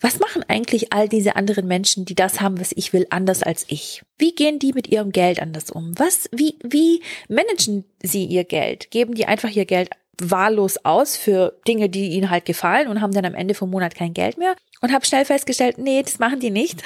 was 0.00 0.18
machen 0.18 0.44
eigentlich 0.48 0.92
all 0.92 1.08
diese 1.08 1.36
anderen 1.36 1.66
Menschen, 1.66 2.04
die 2.04 2.14
das 2.14 2.40
haben, 2.40 2.60
was 2.60 2.72
ich 2.74 2.92
will, 2.92 3.06
anders 3.10 3.42
als 3.42 3.64
ich? 3.68 4.02
Wie 4.18 4.34
gehen 4.34 4.58
die 4.58 4.72
mit 4.72 4.88
ihrem 4.88 5.12
Geld 5.12 5.40
anders 5.40 5.70
um? 5.70 5.98
Was, 5.98 6.28
wie, 6.32 6.58
wie 6.62 7.02
managen 7.28 7.84
sie 8.02 8.24
ihr 8.24 8.44
Geld? 8.44 8.90
Geben 8.90 9.14
die 9.14 9.26
einfach 9.26 9.50
ihr 9.50 9.66
Geld 9.66 9.90
wahllos 10.20 10.78
aus 10.84 11.16
für 11.16 11.58
Dinge, 11.68 11.88
die 11.88 12.08
ihnen 12.08 12.30
halt 12.30 12.44
gefallen 12.44 12.88
und 12.88 13.00
haben 13.00 13.12
dann 13.12 13.24
am 13.24 13.34
Ende 13.34 13.54
vom 13.54 13.70
Monat 13.70 13.94
kein 13.94 14.14
Geld 14.14 14.38
mehr? 14.38 14.56
Und 14.80 14.92
habe 14.92 15.06
schnell 15.06 15.24
festgestellt, 15.24 15.78
nee, 15.78 16.02
das 16.02 16.18
machen 16.18 16.40
die 16.40 16.50
nicht. 16.50 16.82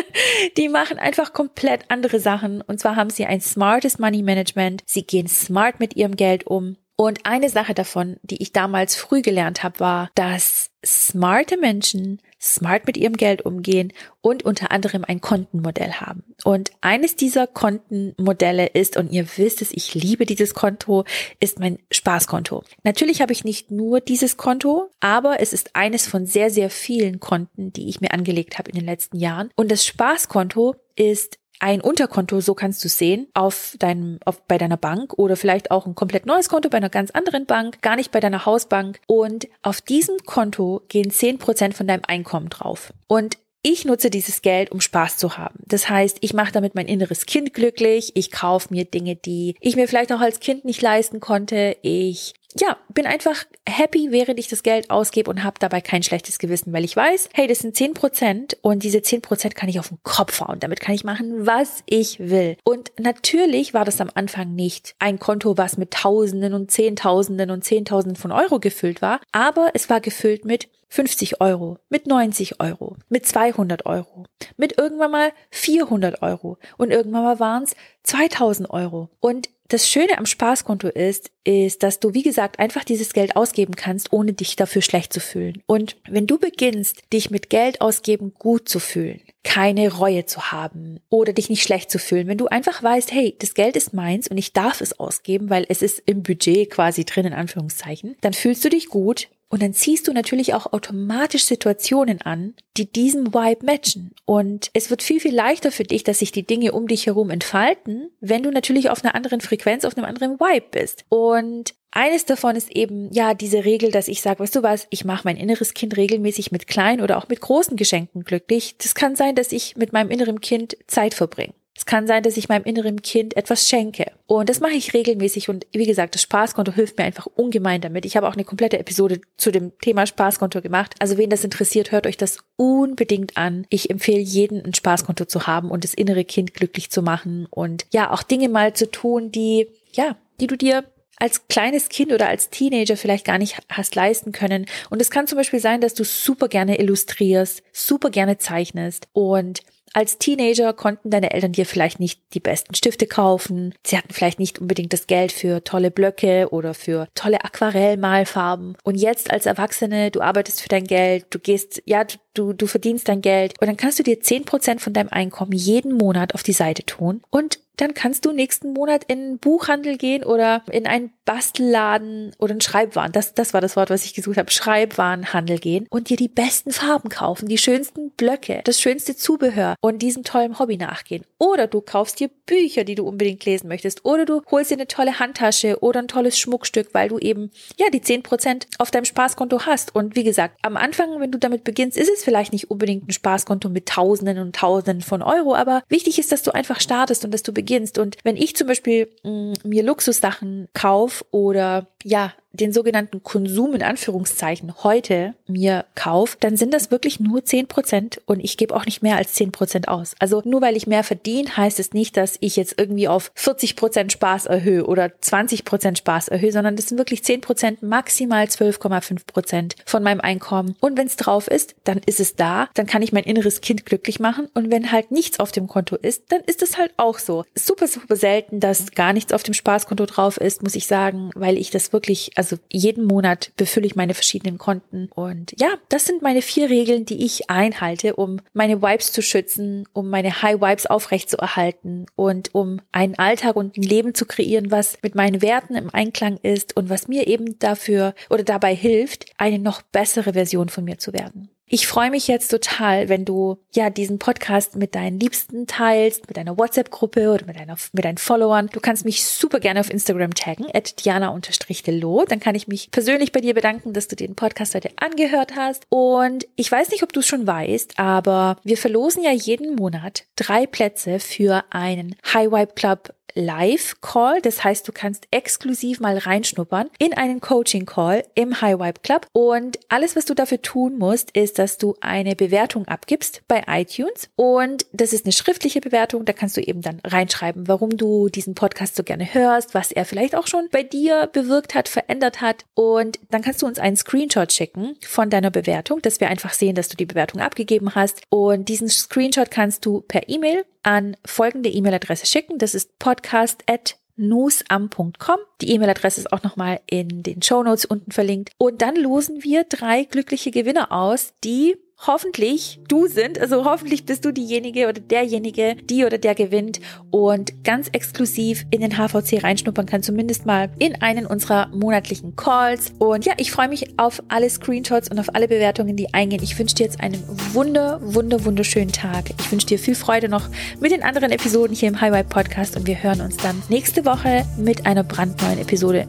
die 0.56 0.68
machen 0.68 0.98
einfach 0.98 1.32
komplett 1.32 1.84
andere 1.88 2.20
Sachen. 2.20 2.62
Und 2.62 2.80
zwar 2.80 2.96
haben 2.96 3.10
sie 3.10 3.26
ein 3.26 3.40
smartes 3.40 3.98
Money 3.98 4.22
Management. 4.22 4.82
Sie 4.86 5.02
gehen 5.02 5.28
smart 5.28 5.78
mit 5.78 5.96
ihrem 5.96 6.16
Geld 6.16 6.46
um. 6.46 6.76
Und 7.00 7.20
eine 7.22 7.48
Sache 7.48 7.74
davon, 7.74 8.16
die 8.22 8.42
ich 8.42 8.52
damals 8.52 8.96
früh 8.96 9.22
gelernt 9.22 9.62
habe, 9.62 9.78
war, 9.78 10.10
dass 10.16 10.70
smarte 10.84 11.56
Menschen 11.56 12.20
smart 12.40 12.88
mit 12.88 12.96
ihrem 12.96 13.16
Geld 13.16 13.42
umgehen 13.42 13.92
und 14.20 14.44
unter 14.44 14.72
anderem 14.72 15.04
ein 15.04 15.20
Kontenmodell 15.20 15.92
haben. 15.92 16.24
Und 16.42 16.72
eines 16.80 17.14
dieser 17.14 17.46
Kontenmodelle 17.46 18.66
ist, 18.66 18.96
und 18.96 19.12
ihr 19.12 19.28
wisst 19.36 19.62
es, 19.62 19.70
ich 19.72 19.94
liebe 19.94 20.26
dieses 20.26 20.54
Konto, 20.54 21.04
ist 21.38 21.60
mein 21.60 21.78
Spaßkonto. 21.92 22.64
Natürlich 22.82 23.22
habe 23.22 23.32
ich 23.32 23.44
nicht 23.44 23.70
nur 23.70 24.00
dieses 24.00 24.36
Konto, 24.36 24.90
aber 24.98 25.40
es 25.40 25.52
ist 25.52 25.76
eines 25.76 26.08
von 26.08 26.26
sehr, 26.26 26.50
sehr 26.50 26.68
vielen 26.68 27.20
Konten, 27.20 27.72
die 27.72 27.88
ich 27.88 28.00
mir 28.00 28.12
angelegt 28.12 28.58
habe 28.58 28.70
in 28.70 28.76
den 28.76 28.86
letzten 28.86 29.18
Jahren. 29.18 29.50
Und 29.54 29.70
das 29.70 29.86
Spaßkonto 29.86 30.74
ist 30.96 31.38
ein 31.60 31.80
Unterkonto, 31.80 32.40
so 32.40 32.54
kannst 32.54 32.84
du 32.84 32.88
sehen, 32.88 33.28
auf 33.34 33.74
deinem, 33.78 34.18
auf, 34.24 34.42
bei 34.46 34.58
deiner 34.58 34.76
Bank 34.76 35.14
oder 35.16 35.36
vielleicht 35.36 35.70
auch 35.70 35.86
ein 35.86 35.94
komplett 35.94 36.26
neues 36.26 36.48
Konto 36.48 36.68
bei 36.68 36.78
einer 36.78 36.90
ganz 36.90 37.10
anderen 37.10 37.46
Bank, 37.46 37.82
gar 37.82 37.96
nicht 37.96 38.10
bei 38.10 38.20
deiner 38.20 38.46
Hausbank. 38.46 39.00
Und 39.06 39.48
auf 39.62 39.80
diesem 39.80 40.18
Konto 40.24 40.82
gehen 40.88 41.10
zehn 41.10 41.38
Prozent 41.38 41.74
von 41.74 41.86
deinem 41.86 42.02
Einkommen 42.06 42.48
drauf. 42.48 42.92
Und 43.06 43.38
ich 43.62 43.84
nutze 43.84 44.08
dieses 44.08 44.40
Geld, 44.40 44.70
um 44.70 44.80
Spaß 44.80 45.16
zu 45.16 45.36
haben. 45.36 45.58
Das 45.66 45.90
heißt, 45.90 46.18
ich 46.20 46.32
mache 46.32 46.52
damit 46.52 46.76
mein 46.76 46.86
inneres 46.86 47.26
Kind 47.26 47.54
glücklich. 47.54 48.12
Ich 48.14 48.30
kaufe 48.30 48.72
mir 48.72 48.84
Dinge, 48.84 49.16
die 49.16 49.56
ich 49.60 49.74
mir 49.74 49.88
vielleicht 49.88 50.12
auch 50.12 50.20
als 50.20 50.38
Kind 50.38 50.64
nicht 50.64 50.80
leisten 50.80 51.18
konnte. 51.18 51.76
Ich 51.82 52.34
ja, 52.56 52.78
bin 52.88 53.06
einfach 53.06 53.44
happy, 53.68 54.08
während 54.10 54.38
ich 54.38 54.48
das 54.48 54.62
Geld 54.62 54.90
ausgebe 54.90 55.30
und 55.30 55.44
habe 55.44 55.58
dabei 55.60 55.80
kein 55.80 56.02
schlechtes 56.02 56.38
Gewissen, 56.38 56.72
weil 56.72 56.84
ich 56.84 56.96
weiß, 56.96 57.28
hey, 57.34 57.46
das 57.46 57.58
sind 57.58 57.76
zehn 57.76 57.94
Prozent 57.94 58.56
und 58.62 58.82
diese 58.82 59.02
zehn 59.02 59.20
Prozent 59.20 59.54
kann 59.54 59.68
ich 59.68 59.78
auf 59.78 59.88
den 59.88 59.98
Kopf 60.02 60.40
hauen. 60.40 60.58
Damit 60.60 60.80
kann 60.80 60.94
ich 60.94 61.04
machen, 61.04 61.46
was 61.46 61.82
ich 61.86 62.18
will. 62.18 62.56
Und 62.64 62.90
natürlich 62.98 63.74
war 63.74 63.84
das 63.84 64.00
am 64.00 64.10
Anfang 64.14 64.54
nicht 64.54 64.94
ein 64.98 65.18
Konto, 65.18 65.58
was 65.58 65.76
mit 65.76 65.92
Tausenden 65.92 66.54
und 66.54 66.70
Zehntausenden 66.70 67.50
und 67.50 67.64
Zehntausenden 67.64 68.16
von 68.16 68.32
Euro 68.32 68.60
gefüllt 68.60 69.02
war, 69.02 69.20
aber 69.32 69.70
es 69.74 69.90
war 69.90 70.00
gefüllt 70.00 70.44
mit 70.44 70.68
50 70.88 71.40
Euro, 71.40 71.78
mit 71.90 72.06
90 72.06 72.60
Euro, 72.60 72.96
mit 73.08 73.26
200 73.26 73.86
Euro, 73.86 74.24
mit 74.56 74.78
irgendwann 74.78 75.10
mal 75.10 75.32
400 75.50 76.22
Euro 76.22 76.58
und 76.76 76.90
irgendwann 76.90 77.24
mal 77.24 77.40
waren 77.40 77.64
es 77.64 77.76
2000 78.04 78.70
Euro. 78.70 79.10
Und 79.20 79.50
das 79.68 79.86
Schöne 79.86 80.16
am 80.16 80.24
Spaßkonto 80.24 80.88
ist, 80.88 81.30
ist, 81.44 81.82
dass 81.82 82.00
du, 82.00 82.14
wie 82.14 82.22
gesagt, 82.22 82.58
einfach 82.58 82.84
dieses 82.84 83.12
Geld 83.12 83.36
ausgeben 83.36 83.76
kannst, 83.76 84.14
ohne 84.14 84.32
dich 84.32 84.56
dafür 84.56 84.80
schlecht 84.80 85.12
zu 85.12 85.20
fühlen. 85.20 85.62
Und 85.66 85.96
wenn 86.08 86.26
du 86.26 86.38
beginnst, 86.38 87.02
dich 87.12 87.30
mit 87.30 87.50
Geld 87.50 87.82
ausgeben 87.82 88.32
gut 88.38 88.68
zu 88.68 88.80
fühlen, 88.80 89.20
keine 89.44 89.92
Reue 89.92 90.24
zu 90.24 90.52
haben 90.52 91.00
oder 91.10 91.34
dich 91.34 91.50
nicht 91.50 91.62
schlecht 91.62 91.90
zu 91.90 91.98
fühlen, 91.98 92.28
wenn 92.28 92.38
du 92.38 92.46
einfach 92.46 92.82
weißt, 92.82 93.12
hey, 93.12 93.36
das 93.38 93.52
Geld 93.52 93.76
ist 93.76 93.92
meins 93.92 94.28
und 94.28 94.38
ich 94.38 94.54
darf 94.54 94.80
es 94.80 94.98
ausgeben, 94.98 95.50
weil 95.50 95.66
es 95.68 95.82
ist 95.82 96.02
im 96.06 96.22
Budget 96.22 96.70
quasi 96.70 97.04
drin, 97.04 97.26
in 97.26 97.34
Anführungszeichen, 97.34 98.16
dann 98.22 98.32
fühlst 98.32 98.64
du 98.64 98.70
dich 98.70 98.88
gut, 98.88 99.28
und 99.50 99.62
dann 99.62 99.72
ziehst 99.72 100.06
du 100.06 100.12
natürlich 100.12 100.52
auch 100.54 100.72
automatisch 100.72 101.44
Situationen 101.44 102.20
an, 102.20 102.54
die 102.76 102.90
diesem 102.90 103.32
Vibe 103.32 103.64
matchen. 103.64 104.12
Und 104.26 104.70
es 104.74 104.90
wird 104.90 105.02
viel, 105.02 105.20
viel 105.20 105.34
leichter 105.34 105.72
für 105.72 105.84
dich, 105.84 106.04
dass 106.04 106.18
sich 106.18 106.32
die 106.32 106.46
Dinge 106.46 106.72
um 106.72 106.86
dich 106.86 107.06
herum 107.06 107.30
entfalten, 107.30 108.10
wenn 108.20 108.42
du 108.42 108.50
natürlich 108.50 108.90
auf 108.90 109.02
einer 109.02 109.14
anderen 109.14 109.40
Frequenz, 109.40 109.84
auf 109.84 109.96
einem 109.96 110.06
anderen 110.06 110.38
Vibe 110.38 110.66
bist. 110.70 111.06
Und 111.08 111.74
eines 111.90 112.26
davon 112.26 112.56
ist 112.56 112.70
eben, 112.70 113.10
ja, 113.12 113.32
diese 113.32 113.64
Regel, 113.64 113.90
dass 113.90 114.08
ich 114.08 114.20
sage, 114.20 114.40
weißt 114.40 114.56
du 114.56 114.62
was, 114.62 114.86
ich 114.90 115.06
mache 115.06 115.22
mein 115.24 115.38
inneres 115.38 115.72
Kind 115.72 115.96
regelmäßig 115.96 116.52
mit 116.52 116.66
kleinen 116.66 117.00
oder 117.00 117.16
auch 117.16 117.28
mit 117.28 117.40
großen 117.40 117.76
Geschenken 117.78 118.24
glücklich. 118.24 118.76
Das 118.76 118.94
kann 118.94 119.16
sein, 119.16 119.34
dass 119.34 119.52
ich 119.52 119.76
mit 119.76 119.94
meinem 119.94 120.10
inneren 120.10 120.42
Kind 120.42 120.76
Zeit 120.86 121.14
verbringe. 121.14 121.54
Es 121.78 121.86
kann 121.86 122.08
sein, 122.08 122.24
dass 122.24 122.36
ich 122.36 122.48
meinem 122.48 122.64
inneren 122.64 123.02
Kind 123.02 123.36
etwas 123.36 123.68
schenke. 123.68 124.10
Und 124.26 124.48
das 124.48 124.58
mache 124.58 124.72
ich 124.72 124.94
regelmäßig. 124.94 125.48
Und 125.48 125.64
wie 125.72 125.86
gesagt, 125.86 126.16
das 126.16 126.22
Spaßkonto 126.22 126.72
hilft 126.72 126.98
mir 126.98 127.04
einfach 127.04 127.26
ungemein 127.26 127.80
damit. 127.80 128.04
Ich 128.04 128.16
habe 128.16 128.26
auch 128.26 128.32
eine 128.32 128.42
komplette 128.42 128.80
Episode 128.80 129.20
zu 129.36 129.52
dem 129.52 129.78
Thema 129.78 130.04
Spaßkonto 130.04 130.60
gemacht. 130.60 130.96
Also 130.98 131.18
wen 131.18 131.30
das 131.30 131.44
interessiert, 131.44 131.92
hört 131.92 132.08
euch 132.08 132.16
das 132.16 132.38
unbedingt 132.56 133.36
an. 133.36 133.64
Ich 133.70 133.90
empfehle 133.90 134.18
jeden, 134.18 134.64
ein 134.64 134.74
Spaßkonto 134.74 135.26
zu 135.26 135.46
haben 135.46 135.70
und 135.70 135.84
das 135.84 135.94
innere 135.94 136.24
Kind 136.24 136.52
glücklich 136.52 136.90
zu 136.90 137.00
machen 137.00 137.46
und 137.48 137.86
ja, 137.92 138.10
auch 138.10 138.24
Dinge 138.24 138.48
mal 138.48 138.72
zu 138.72 138.90
tun, 138.90 139.30
die, 139.30 139.68
ja, 139.92 140.16
die 140.40 140.48
du 140.48 140.56
dir 140.56 140.82
als 141.18 141.46
kleines 141.46 141.88
Kind 141.90 142.12
oder 142.12 142.28
als 142.28 142.50
Teenager 142.50 142.96
vielleicht 142.96 143.24
gar 143.24 143.38
nicht 143.38 143.56
hast 143.68 143.94
leisten 143.94 144.32
können. 144.32 144.66
Und 144.90 145.00
es 145.00 145.10
kann 145.10 145.28
zum 145.28 145.38
Beispiel 145.38 145.60
sein, 145.60 145.80
dass 145.80 145.94
du 145.94 146.02
super 146.02 146.48
gerne 146.48 146.80
illustrierst, 146.80 147.62
super 147.72 148.10
gerne 148.10 148.38
zeichnest 148.38 149.06
und 149.12 149.60
als 149.92 150.18
Teenager 150.18 150.72
konnten 150.72 151.10
deine 151.10 151.32
Eltern 151.32 151.52
dir 151.52 151.66
vielleicht 151.66 152.00
nicht 152.00 152.20
die 152.34 152.40
besten 152.40 152.74
Stifte 152.74 153.06
kaufen. 153.06 153.74
Sie 153.86 153.96
hatten 153.96 154.12
vielleicht 154.12 154.38
nicht 154.38 154.58
unbedingt 154.58 154.92
das 154.92 155.06
Geld 155.06 155.32
für 155.32 155.64
tolle 155.64 155.90
Blöcke 155.90 156.48
oder 156.50 156.74
für 156.74 157.08
tolle 157.14 157.44
Aquarellmalfarben. 157.44 158.76
Und 158.84 158.94
jetzt 158.96 159.30
als 159.30 159.46
Erwachsene, 159.46 160.10
du 160.10 160.20
arbeitest 160.20 160.62
für 160.62 160.68
dein 160.68 160.84
Geld, 160.84 161.26
du 161.30 161.38
gehst, 161.38 161.82
ja, 161.86 162.04
du, 162.34 162.52
du 162.52 162.66
verdienst 162.66 163.08
dein 163.08 163.20
Geld 163.20 163.54
und 163.60 163.66
dann 163.66 163.76
kannst 163.76 163.98
du 163.98 164.02
dir 164.02 164.20
zehn 164.20 164.44
Prozent 164.44 164.80
von 164.80 164.92
deinem 164.92 165.08
Einkommen 165.08 165.52
jeden 165.52 165.92
Monat 165.92 166.34
auf 166.34 166.42
die 166.42 166.52
Seite 166.52 166.84
tun 166.84 167.22
und 167.30 167.60
dann 167.78 167.94
kannst 167.94 168.26
du 168.26 168.32
nächsten 168.32 168.72
Monat 168.72 169.04
in 169.04 169.18
einen 169.18 169.38
Buchhandel 169.38 169.96
gehen 169.96 170.24
oder 170.24 170.62
in 170.70 170.86
einen 170.86 171.10
Bastelladen 171.24 172.32
oder 172.38 172.52
einen 172.52 172.60
Schreibwaren, 172.60 173.12
das, 173.12 173.34
das 173.34 173.54
war 173.54 173.60
das 173.60 173.76
Wort, 173.76 173.90
was 173.90 174.04
ich 174.04 174.14
gesucht 174.14 174.36
habe, 174.36 174.50
Schreibwarenhandel 174.50 175.58
gehen 175.58 175.86
und 175.90 176.10
dir 176.10 176.16
die 176.16 176.28
besten 176.28 176.72
Farben 176.72 177.08
kaufen, 177.08 177.48
die 177.48 177.58
schönsten 177.58 178.10
Blöcke, 178.10 178.62
das 178.64 178.80
schönste 178.80 179.16
Zubehör 179.16 179.76
und 179.80 180.00
diesem 180.00 180.24
tollen 180.24 180.58
Hobby 180.58 180.76
nachgehen. 180.76 181.24
Oder 181.38 181.66
du 181.66 181.80
kaufst 181.80 182.18
dir 182.18 182.30
Bücher, 182.46 182.84
die 182.84 182.96
du 182.96 183.06
unbedingt 183.06 183.44
lesen 183.44 183.68
möchtest. 183.68 184.04
Oder 184.04 184.24
du 184.24 184.42
holst 184.50 184.70
dir 184.70 184.76
eine 184.76 184.88
tolle 184.88 185.18
Handtasche 185.20 185.78
oder 185.80 186.00
ein 186.00 186.08
tolles 186.08 186.38
Schmuckstück, 186.38 186.88
weil 186.94 187.08
du 187.08 187.18
eben, 187.18 187.50
ja, 187.76 187.90
die 187.90 188.00
zehn 188.00 188.22
Prozent 188.22 188.66
auf 188.78 188.90
deinem 188.90 189.04
Spaßkonto 189.04 189.66
hast. 189.66 189.94
Und 189.94 190.16
wie 190.16 190.24
gesagt, 190.24 190.56
am 190.62 190.76
Anfang, 190.76 191.20
wenn 191.20 191.30
du 191.30 191.38
damit 191.38 191.62
beginnst, 191.62 191.96
ist 191.96 192.10
es 192.10 192.24
vielleicht 192.24 192.52
nicht 192.52 192.70
unbedingt 192.70 193.06
ein 193.06 193.12
Spaßkonto 193.12 193.68
mit 193.68 193.86
Tausenden 193.86 194.38
und 194.38 194.56
Tausenden 194.56 195.02
von 195.02 195.22
Euro, 195.22 195.54
aber 195.54 195.82
wichtig 195.88 196.18
ist, 196.18 196.32
dass 196.32 196.42
du 196.42 196.52
einfach 196.52 196.80
startest 196.80 197.24
und 197.24 197.32
dass 197.32 197.42
du 197.42 197.52
beginnst 197.52 197.67
beginnst. 197.68 197.98
Und 197.98 198.16
wenn 198.24 198.36
ich 198.36 198.56
zum 198.56 198.66
Beispiel 198.66 199.10
mh, 199.22 199.30
mm, 199.30 199.54
mir 199.64 199.82
Luxussachen 199.82 200.68
kauf 200.72 201.24
oder 201.30 201.88
ja, 202.02 202.32
den 202.52 202.72
sogenannten 202.72 203.22
Konsum 203.22 203.74
in 203.74 203.82
Anführungszeichen 203.82 204.82
heute 204.82 205.34
mir 205.46 205.84
kaufe, 205.94 206.36
dann 206.40 206.56
sind 206.56 206.72
das 206.72 206.90
wirklich 206.90 207.20
nur 207.20 207.40
10% 207.40 208.18
und 208.26 208.40
ich 208.40 208.56
gebe 208.56 208.74
auch 208.74 208.86
nicht 208.86 209.02
mehr 209.02 209.16
als 209.16 209.36
10% 209.36 209.88
aus. 209.88 210.14
Also 210.18 210.42
nur 210.44 210.60
weil 210.60 210.76
ich 210.76 210.86
mehr 210.86 211.04
verdiene, 211.04 211.56
heißt 211.56 211.78
es 211.78 211.92
nicht, 211.92 212.16
dass 212.16 212.36
ich 212.40 212.56
jetzt 212.56 212.74
irgendwie 212.78 213.08
auf 213.08 213.30
40% 213.36 214.10
Spaß 214.10 214.46
erhöhe 214.46 214.86
oder 214.86 215.06
20% 215.06 215.96
Spaß 215.98 216.28
erhöhe, 216.28 216.52
sondern 216.52 216.76
das 216.76 216.88
sind 216.88 216.98
wirklich 216.98 217.20
10%, 217.20 217.78
maximal 217.84 218.44
12,5% 218.44 219.74
von 219.84 220.02
meinem 220.02 220.20
Einkommen. 220.20 220.74
Und 220.80 220.96
wenn 220.96 221.06
es 221.06 221.16
drauf 221.16 221.48
ist, 221.48 221.74
dann 221.84 222.00
ist 222.06 222.20
es 222.20 222.34
da, 222.34 222.68
dann 222.74 222.86
kann 222.86 223.02
ich 223.02 223.12
mein 223.12 223.24
inneres 223.24 223.60
Kind 223.60 223.86
glücklich 223.86 224.20
machen 224.20 224.48
und 224.54 224.70
wenn 224.70 224.90
halt 224.90 225.10
nichts 225.10 225.40
auf 225.40 225.52
dem 225.52 225.68
Konto 225.68 225.96
ist, 225.96 226.24
dann 226.28 226.40
ist 226.46 226.62
es 226.62 226.78
halt 226.78 226.92
auch 226.96 227.18
so. 227.18 227.44
Super, 227.54 227.86
super 227.86 228.16
selten, 228.16 228.60
dass 228.60 228.92
gar 228.92 229.12
nichts 229.12 229.32
auf 229.32 229.42
dem 229.42 229.54
Spaßkonto 229.54 230.06
drauf 230.06 230.38
ist, 230.38 230.62
muss 230.62 230.74
ich 230.74 230.86
sagen, 230.86 231.30
weil 231.34 231.58
ich 231.58 231.70
das 231.70 231.92
wirklich, 231.92 232.32
also 232.38 232.56
jeden 232.70 233.04
Monat 233.04 233.50
befülle 233.56 233.86
ich 233.86 233.96
meine 233.96 234.14
verschiedenen 234.14 234.58
Konten. 234.58 235.10
Und 235.12 235.54
ja, 235.58 235.70
das 235.88 236.06
sind 236.06 236.22
meine 236.22 236.40
vier 236.40 236.70
Regeln, 236.70 237.04
die 237.04 237.24
ich 237.24 237.50
einhalte, 237.50 238.14
um 238.14 238.40
meine 238.52 238.80
Vibes 238.80 239.10
zu 239.10 239.22
schützen, 239.22 239.88
um 239.92 240.08
meine 240.08 240.40
High 240.40 240.60
Vibes 240.60 240.86
aufrechtzuerhalten 240.86 242.06
und 242.14 242.54
um 242.54 242.80
einen 242.92 243.18
Alltag 243.18 243.56
und 243.56 243.76
ein 243.76 243.82
Leben 243.82 244.14
zu 244.14 244.24
kreieren, 244.24 244.70
was 244.70 244.98
mit 245.02 245.16
meinen 245.16 245.42
Werten 245.42 245.74
im 245.74 245.92
Einklang 245.92 246.38
ist 246.42 246.76
und 246.76 246.88
was 246.88 247.08
mir 247.08 247.26
eben 247.26 247.58
dafür 247.58 248.14
oder 248.30 248.44
dabei 248.44 248.72
hilft, 248.72 249.26
eine 249.36 249.58
noch 249.58 249.82
bessere 249.82 250.34
Version 250.34 250.68
von 250.68 250.84
mir 250.84 250.98
zu 250.98 251.12
werden. 251.12 251.50
Ich 251.70 251.86
freue 251.86 252.10
mich 252.10 252.28
jetzt 252.28 252.48
total, 252.48 253.10
wenn 253.10 253.26
du 253.26 253.58
ja 253.74 253.90
diesen 253.90 254.18
Podcast 254.18 254.74
mit 254.76 254.94
deinen 254.94 255.20
Liebsten 255.20 255.66
teilst, 255.66 256.26
mit 256.26 256.38
deiner 256.38 256.56
WhatsApp-Gruppe 256.56 257.30
oder 257.30 257.44
mit, 257.44 257.56
deiner, 257.56 257.76
mit 257.92 258.04
deinen 258.06 258.16
Followern. 258.16 258.70
Du 258.72 258.80
kannst 258.80 259.04
mich 259.04 259.22
super 259.22 259.60
gerne 259.60 259.80
auf 259.80 259.90
Instagram 259.90 260.32
taggen, 260.32 260.66
at 260.72 261.04
diana-delo. 261.04 262.24
Dann 262.26 262.40
kann 262.40 262.54
ich 262.54 262.68
mich 262.68 262.90
persönlich 262.90 263.32
bei 263.32 263.42
dir 263.42 263.52
bedanken, 263.52 263.92
dass 263.92 264.08
du 264.08 264.16
den 264.16 264.34
Podcast 264.34 264.74
heute 264.74 264.90
angehört 264.96 265.56
hast. 265.56 265.84
Und 265.90 266.48
ich 266.56 266.72
weiß 266.72 266.90
nicht, 266.90 267.02
ob 267.02 267.12
du 267.12 267.20
es 267.20 267.26
schon 267.26 267.46
weißt, 267.46 267.98
aber 267.98 268.56
wir 268.64 268.78
verlosen 268.78 269.22
ja 269.22 269.32
jeden 269.32 269.74
Monat 269.74 270.24
drei 270.36 270.66
Plätze 270.66 271.20
für 271.20 271.64
einen 271.68 272.16
High 272.32 272.50
Vibe 272.50 272.72
Club 272.76 273.12
Live-Call. 273.34 274.40
Das 274.42 274.64
heißt, 274.64 274.86
du 274.86 274.92
kannst 274.92 275.26
exklusiv 275.30 276.00
mal 276.00 276.18
reinschnuppern 276.18 276.90
in 276.98 277.14
einen 277.14 277.40
Coaching-Call 277.40 278.24
im 278.34 278.60
High 278.60 278.78
Vibe 278.78 279.00
Club. 279.02 279.26
Und 279.32 279.78
alles, 279.88 280.16
was 280.16 280.24
du 280.24 280.34
dafür 280.34 280.62
tun 280.62 280.98
musst, 280.98 281.30
ist, 281.36 281.58
dass 281.58 281.78
du 281.78 281.94
eine 282.00 282.36
Bewertung 282.36 282.86
abgibst 282.88 283.42
bei 283.48 283.64
iTunes. 283.66 284.30
Und 284.36 284.86
das 284.92 285.12
ist 285.12 285.24
eine 285.24 285.32
schriftliche 285.32 285.80
Bewertung. 285.80 286.24
Da 286.24 286.32
kannst 286.32 286.56
du 286.56 286.60
eben 286.60 286.82
dann 286.82 287.00
reinschreiben, 287.04 287.68
warum 287.68 287.96
du 287.96 288.28
diesen 288.28 288.54
Podcast 288.54 288.96
so 288.96 289.02
gerne 289.02 289.34
hörst, 289.34 289.74
was 289.74 289.92
er 289.92 290.04
vielleicht 290.04 290.34
auch 290.34 290.46
schon 290.46 290.68
bei 290.70 290.82
dir 290.82 291.28
bewirkt 291.32 291.74
hat, 291.74 291.88
verändert 291.88 292.40
hat. 292.40 292.64
Und 292.74 293.18
dann 293.30 293.42
kannst 293.42 293.62
du 293.62 293.66
uns 293.66 293.78
einen 293.78 293.96
Screenshot 293.96 294.52
schicken 294.52 294.96
von 295.06 295.30
deiner 295.30 295.50
Bewertung, 295.50 296.02
dass 296.02 296.20
wir 296.20 296.28
einfach 296.28 296.52
sehen, 296.52 296.74
dass 296.74 296.88
du 296.88 296.96
die 296.96 297.06
Bewertung 297.06 297.40
abgegeben 297.40 297.94
hast. 297.94 298.22
Und 298.28 298.68
diesen 298.68 298.88
Screenshot 298.88 299.50
kannst 299.50 299.86
du 299.86 300.00
per 300.02 300.28
E-Mail 300.28 300.64
an 300.82 301.16
folgende 301.24 301.68
E-Mail-Adresse 301.68 302.26
schicken. 302.26 302.58
Das 302.58 302.74
ist 302.74 302.98
podcast 302.98 303.62
at 303.66 303.96
nusam.com. 304.16 305.38
Die 305.60 305.70
E-Mail-Adresse 305.70 306.20
ist 306.20 306.32
auch 306.32 306.42
nochmal 306.42 306.80
in 306.86 307.22
den 307.22 307.42
Show 307.42 307.62
Notes 307.62 307.84
unten 307.84 308.10
verlinkt. 308.10 308.50
Und 308.58 308.82
dann 308.82 308.96
losen 308.96 309.44
wir 309.44 309.64
drei 309.64 310.04
glückliche 310.04 310.50
Gewinner 310.50 310.92
aus, 310.92 311.34
die 311.44 311.76
hoffentlich 312.06 312.80
du 312.88 313.06
sind. 313.06 313.38
Also 313.38 313.64
hoffentlich 313.64 314.06
bist 314.06 314.24
du 314.24 314.32
diejenige 314.32 314.88
oder 314.88 315.00
derjenige, 315.00 315.76
die 315.76 316.04
oder 316.04 316.18
der 316.18 316.34
gewinnt 316.34 316.80
und 317.10 317.64
ganz 317.64 317.88
exklusiv 317.92 318.64
in 318.70 318.80
den 318.80 318.96
HVC 318.96 319.42
reinschnuppern 319.42 319.86
kann, 319.86 320.02
zumindest 320.02 320.46
mal 320.46 320.70
in 320.78 321.00
einen 321.02 321.26
unserer 321.26 321.68
monatlichen 321.68 322.36
Calls. 322.36 322.92
Und 322.98 323.24
ja, 323.24 323.34
ich 323.36 323.50
freue 323.50 323.68
mich 323.68 323.98
auf 323.98 324.22
alle 324.28 324.48
Screenshots 324.48 325.10
und 325.10 325.18
auf 325.18 325.34
alle 325.34 325.48
Bewertungen, 325.48 325.96
die 325.96 326.14
eingehen. 326.14 326.42
Ich 326.42 326.58
wünsche 326.58 326.76
dir 326.76 326.84
jetzt 326.84 327.00
einen 327.00 327.22
wunder, 327.52 328.00
wunder, 328.02 328.44
wunderschönen 328.44 328.92
Tag. 328.92 329.30
Ich 329.38 329.50
wünsche 329.50 329.66
dir 329.66 329.78
viel 329.78 329.94
Freude 329.94 330.28
noch 330.28 330.48
mit 330.80 330.92
den 330.92 331.02
anderen 331.02 331.32
Episoden 331.32 331.74
hier 331.74 331.88
im 331.88 332.00
Highway 332.00 332.22
Podcast 332.22 332.76
und 332.76 332.86
wir 332.86 333.02
hören 333.02 333.20
uns 333.20 333.36
dann 333.36 333.62
nächste 333.68 334.04
Woche 334.04 334.44
mit 334.56 334.86
einer 334.86 335.02
brandneuen 335.02 335.58
Episode. 335.58 336.06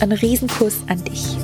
Ein 0.00 0.12
Riesenkuss 0.12 0.78
an 0.88 1.02
dich. 1.04 1.36